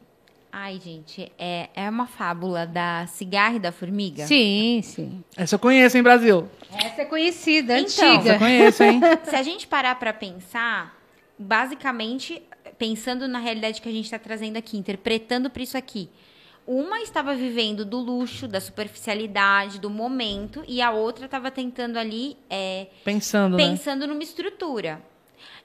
[0.52, 4.26] Ai, gente, é, é uma fábula da cigarra e da formiga?
[4.26, 5.22] Sim, sim.
[5.36, 6.48] Essa eu conheço, hein, Brasil?
[6.72, 8.38] Essa é conhecida, Então, Essa eu antiga.
[8.38, 9.00] conheço, hein?
[9.30, 10.92] Se a gente parar pra pensar,
[11.38, 12.42] basicamente,
[12.78, 16.08] pensando na realidade que a gente está trazendo aqui, interpretando para isso aqui.
[16.72, 22.36] Uma estava vivendo do luxo, da superficialidade, do momento, e a outra estava tentando ali,
[22.48, 23.66] é, Pensando, né?
[23.66, 25.02] pensando numa estrutura.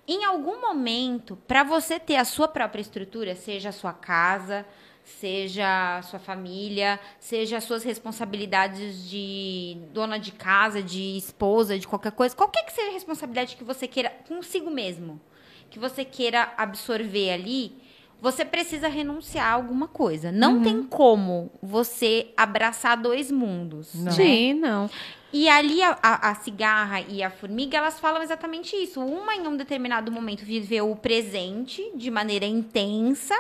[0.08, 4.66] Em algum momento, para você ter a sua própria estrutura, seja a sua casa,
[5.04, 11.88] seja a sua família, seja as suas responsabilidades de dona de casa, de esposa, de
[11.88, 15.22] qualquer coisa, qualquer que seja a responsabilidade que você queira consigo mesmo,
[15.70, 17.85] que você queira absorver ali,
[18.22, 20.32] você precisa renunciar a alguma coisa.
[20.32, 23.94] Não tem como você abraçar dois mundos.
[23.94, 24.06] Não.
[24.06, 24.12] né?
[24.12, 24.90] Sim, não.
[25.34, 29.02] E ali a, a- a cigarra e a formiga, elas falam exatamente isso.
[29.02, 33.36] Uma em um determinado momento viveu o presente de maneira intensa,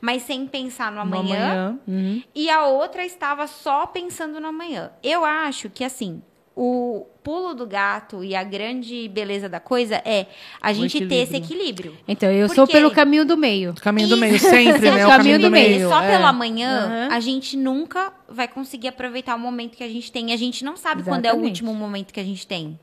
[0.00, 1.78] mas sem pensar no No amanhã.
[1.86, 2.22] amanhã.
[2.34, 4.90] E a outra estava só pensando no amanhã.
[5.02, 6.22] Eu acho que assim,
[6.56, 10.26] o pulo do gato e a grande beleza da coisa é
[10.60, 11.96] a gente ter esse equilíbrio.
[12.06, 13.74] Então, eu Por sou pelo caminho do meio.
[13.74, 15.04] Caminho do meio, sempre, né?
[15.04, 15.88] O caminho do meio.
[15.88, 16.12] Só é.
[16.12, 17.08] pelo amanhã, Aham.
[17.10, 20.32] a gente nunca vai conseguir aproveitar o momento que a gente tem.
[20.32, 21.48] A gente não sabe quando é o Exatamente.
[21.62, 22.78] último momento que a gente tem.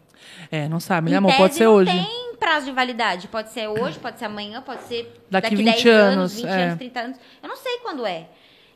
[0.52, 1.30] É, não sabe, Em né, amor?
[1.30, 1.92] tese, Pode ser não hoje.
[1.92, 3.28] tem prazo de validade.
[3.28, 6.46] Pode ser hoje, pode ser amanhã, pode ser Daqui daqui, 20 10 anos, anos, 20
[6.46, 6.64] é.
[6.64, 7.18] anos, 30 anos.
[7.42, 8.28] Eu não sei quando é.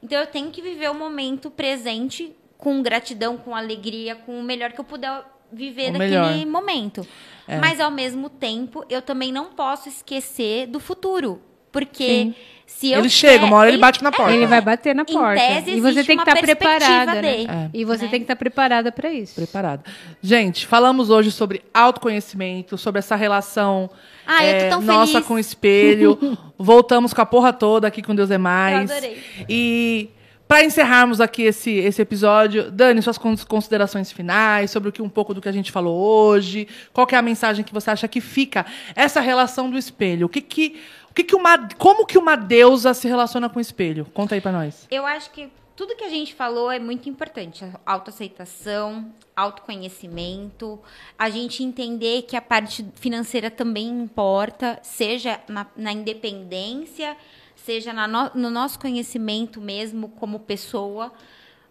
[0.02, 2.34] Então eu tenho que viver o momento presente
[2.66, 5.22] com gratidão, com alegria, com o melhor que eu puder
[5.54, 6.46] viver O daquele melhor.
[6.48, 7.08] momento.
[7.48, 7.60] É.
[7.60, 11.40] Mas ao mesmo tempo, eu também não posso esquecer do futuro.
[11.72, 12.36] Porque Sim.
[12.66, 14.34] se eu Ele chega, uma hora ele bate na porta.
[14.34, 15.40] Ele vai bater na Em porta.
[15.40, 17.44] tese, e você tem que uma estar preparada, né?
[17.44, 17.70] É.
[17.72, 18.10] E você né?
[18.10, 19.36] tem que estar preparada para isso.
[19.36, 19.84] Preparada.
[20.20, 23.92] Gente, falamos hoje sobre autoconhecimento, sobre essa relação
[24.26, 25.28] Ah, eu tô é, tão nossa feliz.
[25.28, 26.18] com o espelho.
[26.58, 28.90] Voltamos com a porra toda aqui com Deus é Mais.
[28.90, 29.24] Eu adorei.
[29.48, 30.10] E
[30.48, 35.10] para encerrarmos aqui esse, esse episódio, Dani, suas cons- considerações finais sobre o que um
[35.10, 36.68] pouco do que a gente falou hoje.
[36.94, 38.66] Qual é a mensagem que você acha que fica
[38.96, 40.28] essa relação do espelho?
[40.28, 40.80] O que que,
[41.10, 44.06] o que, que uma, como que uma deusa se relaciona com o espelho?
[44.14, 44.88] Conta aí para nós.
[44.92, 47.66] Eu acho que tudo que a gente falou é muito importante.
[47.86, 50.80] Autoaceitação, autoconhecimento,
[51.18, 57.18] a gente entender que a parte financeira também importa, seja na, na independência,
[57.66, 61.12] seja no, no nosso conhecimento mesmo como pessoa.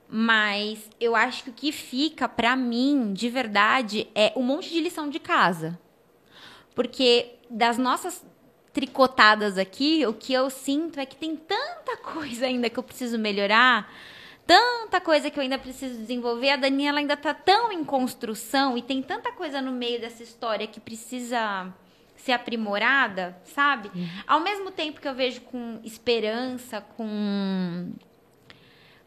[0.09, 4.81] Mas eu acho que o que fica pra mim, de verdade, é um monte de
[4.81, 5.79] lição de casa.
[6.75, 8.25] Porque das nossas
[8.73, 13.19] tricotadas aqui, o que eu sinto é que tem tanta coisa ainda que eu preciso
[13.19, 13.91] melhorar,
[14.47, 16.51] tanta coisa que eu ainda preciso desenvolver.
[16.51, 20.67] A Daniela ainda tá tão em construção e tem tanta coisa no meio dessa história
[20.67, 21.73] que precisa
[22.25, 23.91] ser aprimorada, sabe?
[24.27, 27.93] Ao mesmo tempo que eu vejo com esperança, com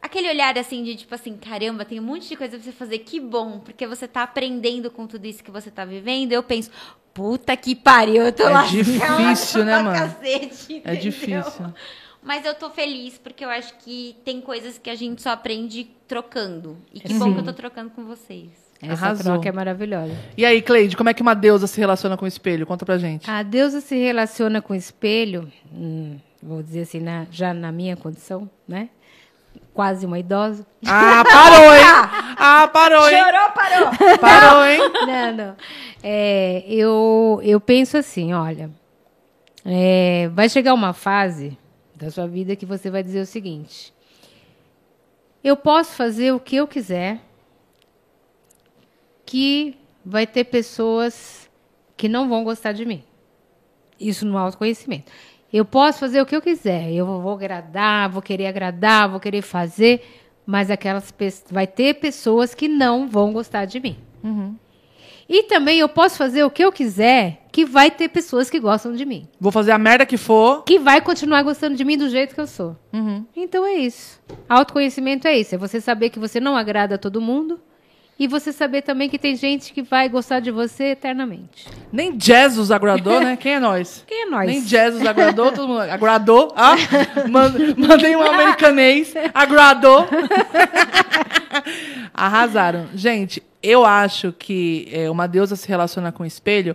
[0.00, 2.98] aquele olhar assim de tipo assim, caramba, tem um monte de coisa pra você fazer,
[3.00, 6.32] que bom, porque você tá aprendendo com tudo isso que você tá vivendo.
[6.32, 6.70] Eu penso,
[7.12, 8.76] puta que pariu, eu tô É lascada
[9.34, 9.98] difícil, né, mano?
[9.98, 11.74] Cacete, É difícil.
[12.22, 15.90] Mas eu tô feliz porque eu acho que tem coisas que a gente só aprende
[16.06, 16.76] trocando.
[16.92, 17.18] E que Sim.
[17.18, 18.67] bom que eu tô trocando com vocês.
[18.80, 19.24] Essa Arrasou.
[19.34, 20.14] troca é maravilhosa.
[20.36, 22.64] E aí, Cleide, como é que uma deusa se relaciona com o espelho?
[22.66, 23.28] Conta pra gente.
[23.28, 27.96] A deusa se relaciona com o espelho, hum, vou dizer assim, na- já na minha
[27.96, 28.88] condição, né?
[29.74, 30.66] quase uma idosa.
[30.86, 31.82] Ah, parou, hein?
[32.40, 33.16] Ah, parou, hein?
[33.18, 33.90] Chorou, parou.
[34.18, 34.80] Parou, hein?
[35.06, 35.56] Não, não.
[36.02, 38.70] É, eu, eu penso assim, olha,
[39.64, 41.56] é, vai chegar uma fase
[41.96, 43.92] da sua vida que você vai dizer o seguinte:
[45.42, 47.18] eu posso fazer o que eu quiser,
[49.28, 51.50] que vai ter pessoas
[51.98, 53.02] que não vão gostar de mim.
[54.00, 55.12] Isso no autoconhecimento.
[55.52, 59.42] Eu posso fazer o que eu quiser, eu vou agradar, vou querer agradar, vou querer
[59.42, 60.02] fazer,
[60.46, 61.12] mas aquelas
[61.50, 63.98] vai ter pessoas que não vão gostar de mim.
[64.24, 64.56] Uhum.
[65.28, 68.94] E também eu posso fazer o que eu quiser, que vai ter pessoas que gostam
[68.94, 69.28] de mim.
[69.38, 70.64] Vou fazer a merda que for.
[70.64, 72.74] Que vai continuar gostando de mim do jeito que eu sou.
[72.94, 73.26] Uhum.
[73.36, 74.22] Então é isso.
[74.48, 75.54] Autoconhecimento é isso.
[75.54, 77.60] É você saber que você não agrada a todo mundo.
[78.18, 81.66] E você saber também que tem gente que vai gostar de você eternamente.
[81.92, 83.36] Nem Jesus agradou, né?
[83.40, 84.04] Quem é nós?
[84.06, 84.46] Quem é nós?
[84.46, 86.52] Nem Jesus agradou, todo mundo agradou.
[86.56, 86.74] Ah,
[87.76, 90.08] mandei um americanês, agradou.
[92.12, 92.88] Arrasaram.
[92.92, 96.74] Gente, eu acho que é, uma deusa se relaciona com o espelho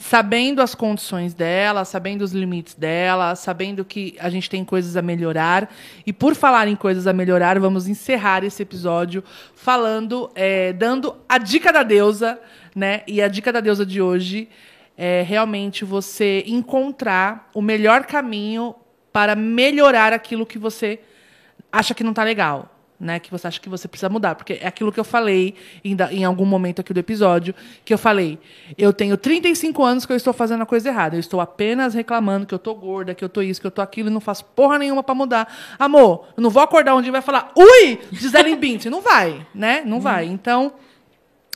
[0.00, 5.02] sabendo as condições dela, sabendo os limites dela, sabendo que a gente tem coisas a
[5.02, 5.70] melhorar.
[6.06, 9.22] E por falar em coisas a melhorar, vamos encerrar esse episódio
[9.54, 12.40] falando, é, dando a dica da deusa,
[12.74, 13.02] né?
[13.06, 14.48] E a dica da deusa de hoje
[14.96, 18.74] é realmente você encontrar o melhor caminho
[19.12, 20.98] para melhorar aquilo que você
[21.70, 22.69] acha que não está legal
[23.00, 24.34] né, que você acha que você precisa mudar.
[24.34, 27.98] Porque é aquilo que eu falei em, em, algum momento aqui do episódio, que eu
[27.98, 28.38] falei,
[28.76, 31.16] eu tenho 35 anos que eu estou fazendo a coisa errada.
[31.16, 33.80] Eu estou apenas reclamando que eu tô gorda, que eu tô isso, que eu tô
[33.80, 35.52] aquilo e não faço porra nenhuma para mudar.
[35.78, 38.84] Amor, eu não vou acordar um dia e vai falar, ui, Gisele Bint.
[38.86, 39.82] Não vai, né?
[39.84, 40.26] Não vai.
[40.26, 40.74] Então,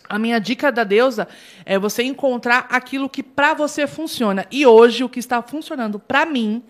[0.09, 1.29] a minha dica da deusa
[1.65, 4.47] é você encontrar aquilo que para você funciona.
[4.51, 6.63] E hoje o que está funcionando para mim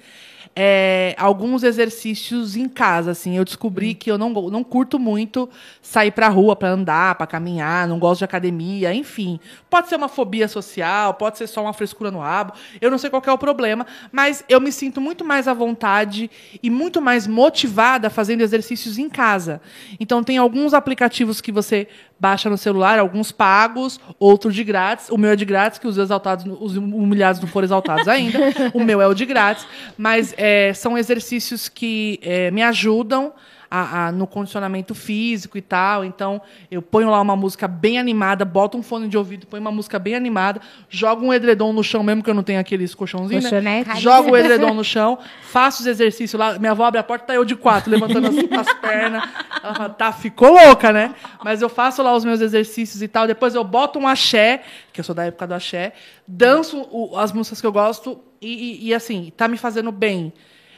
[0.56, 3.36] é, alguns exercícios em casa, assim.
[3.36, 3.94] Eu descobri hum.
[3.94, 5.48] que eu não, não curto muito
[5.82, 9.40] sair pra rua para andar, para caminhar, não gosto de academia, enfim.
[9.68, 13.10] Pode ser uma fobia social, pode ser só uma frescura no rabo, eu não sei
[13.10, 16.30] qual é o problema, mas eu me sinto muito mais à vontade
[16.62, 19.60] e muito mais motivada fazendo exercícios em casa.
[19.98, 21.88] Então, tem alguns aplicativos que você
[22.18, 25.10] baixa no celular, alguns pagos, outros de grátis.
[25.10, 28.38] O meu é de grátis, que os exaltados, os humilhados não foram exaltados ainda.
[28.72, 29.66] o meu é o de grátis.
[29.98, 33.32] Mas é, são exercícios que é, me ajudam
[33.74, 36.04] a, a, no condicionamento físico e tal.
[36.04, 39.72] Então, eu ponho lá uma música bem animada, boto um fone de ouvido, ponho uma
[39.72, 43.50] música bem animada, jogo um edredom no chão, mesmo que eu não tenha aqueles colchãozinhos,
[43.60, 43.84] né?
[43.96, 46.56] Jogo o edredom no chão, faço os exercícios lá.
[46.56, 49.28] Minha avó abre a porta, tá eu de quatro, levantando as, as pernas.
[49.60, 51.12] Ela fala, tá, ficou louca, né?
[51.42, 53.26] Mas eu faço lá os meus exercícios e tal.
[53.26, 54.62] Depois eu boto um axé,
[54.92, 55.94] que eu sou da época do axé,
[56.28, 60.32] danço o, as músicas que eu gosto e, e, e assim, tá me fazendo bem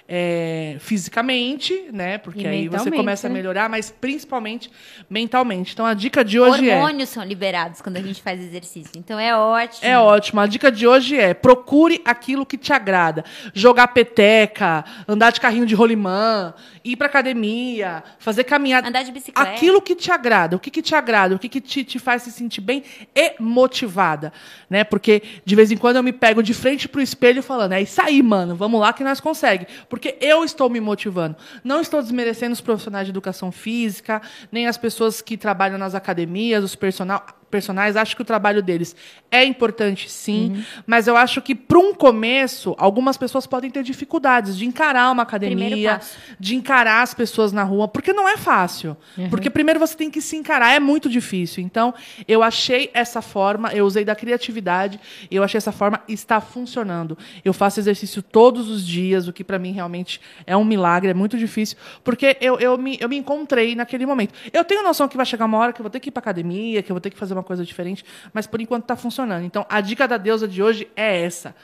[0.09, 2.19] é, fisicamente, né?
[2.19, 3.35] Porque e aí você começa né?
[3.35, 4.71] a melhorar, mas principalmente
[5.11, 5.73] mentalmente.
[5.73, 6.77] Então a dica de hoje Hormônios é.
[6.77, 8.93] Hormônios são liberados quando a gente faz exercício.
[8.97, 9.81] Então é ótimo.
[9.83, 10.41] É ótimo.
[10.41, 13.25] A dica de hoje é procure aquilo que te agrada.
[13.53, 16.55] Jogar peteca, andar de carrinho de rolimã,
[16.85, 18.89] ir pra academia, fazer caminhada.
[18.89, 19.51] Andar de bicicleta.
[19.51, 20.55] Aquilo que te agrada.
[20.55, 21.35] O que, que te agrada?
[21.35, 22.85] O que, que te, te faz se sentir bem
[23.15, 24.33] e motivada.
[24.71, 24.85] Né?
[24.85, 28.01] Porque de vez em quando eu me pego de frente pro espelho falando, é isso
[28.01, 29.67] aí, mano, vamos lá que nós conseguimos
[29.97, 31.37] porque eu estou me motivando.
[31.65, 34.21] Não estou desmerecendo os profissionais de educação física,
[34.53, 37.25] nem as pessoas que trabalham nas academias, os personal,
[37.57, 38.95] personagens, acho que o trabalho deles
[39.31, 40.63] é importante, sim, uhum.
[40.87, 45.23] mas eu acho que para um começo, algumas pessoas podem ter dificuldades de encarar uma
[45.23, 45.99] academia,
[46.39, 48.95] de encarar as pessoas na rua, porque não é fácil.
[49.17, 49.31] Uhum.
[49.31, 51.63] Porque primeiro você tem que se encarar, é muito difícil.
[51.63, 51.95] Então,
[52.29, 55.01] eu achei essa forma, eu usei da criatividade,
[55.31, 57.17] eu achei essa forma está funcionando.
[57.43, 61.15] Eu faço exercício todos os dias, o que para mim realmente é um milagre, é
[61.15, 64.35] muito difícil, porque eu, eu, me, eu me encontrei naquele momento.
[64.53, 66.21] Eu tenho noção que vai chegar uma hora que eu vou ter que ir para
[66.21, 69.45] academia, que eu vou ter que fazer uma coisa diferente, mas por enquanto está funcionando.
[69.45, 71.55] Então, a dica da deusa de hoje é essa.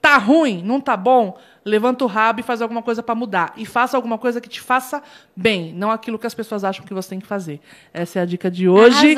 [0.00, 1.38] Tá ruim, não tá bom?
[1.64, 3.54] Levanta o rabo e faz alguma coisa para mudar.
[3.56, 5.02] E faça alguma coisa que te faça
[5.34, 7.58] bem, não aquilo que as pessoas acham que você tem que fazer.
[7.92, 9.14] Essa é a dica de hoje.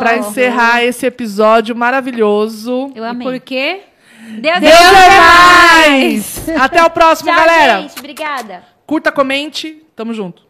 [0.00, 2.90] Para encerrar esse episódio maravilhoso.
[2.96, 3.28] Eu amei.
[3.28, 3.82] E por quê?
[4.40, 6.48] Deus, Deus é mais!
[6.60, 7.82] Até o próximo, Tchau, galera.
[7.82, 8.64] Gente, obrigada.
[8.86, 9.84] Curta, comente.
[9.94, 10.42] Tamo junto.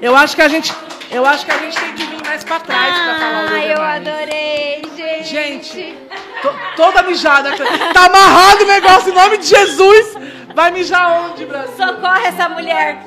[0.00, 0.72] Eu acho que a gente,
[1.10, 3.54] eu acho que a gente tem que vir mais pra trás ah, pra falar o
[3.54, 5.28] Ah, eu adorei, gente.
[5.28, 5.98] Gente,
[6.42, 7.50] to, toda mijada.
[7.92, 10.16] Tá amarrado o negócio em nome de Jesus.
[10.54, 11.74] Vai mijar onde, Brasil?
[11.76, 13.04] Socorre essa mulher.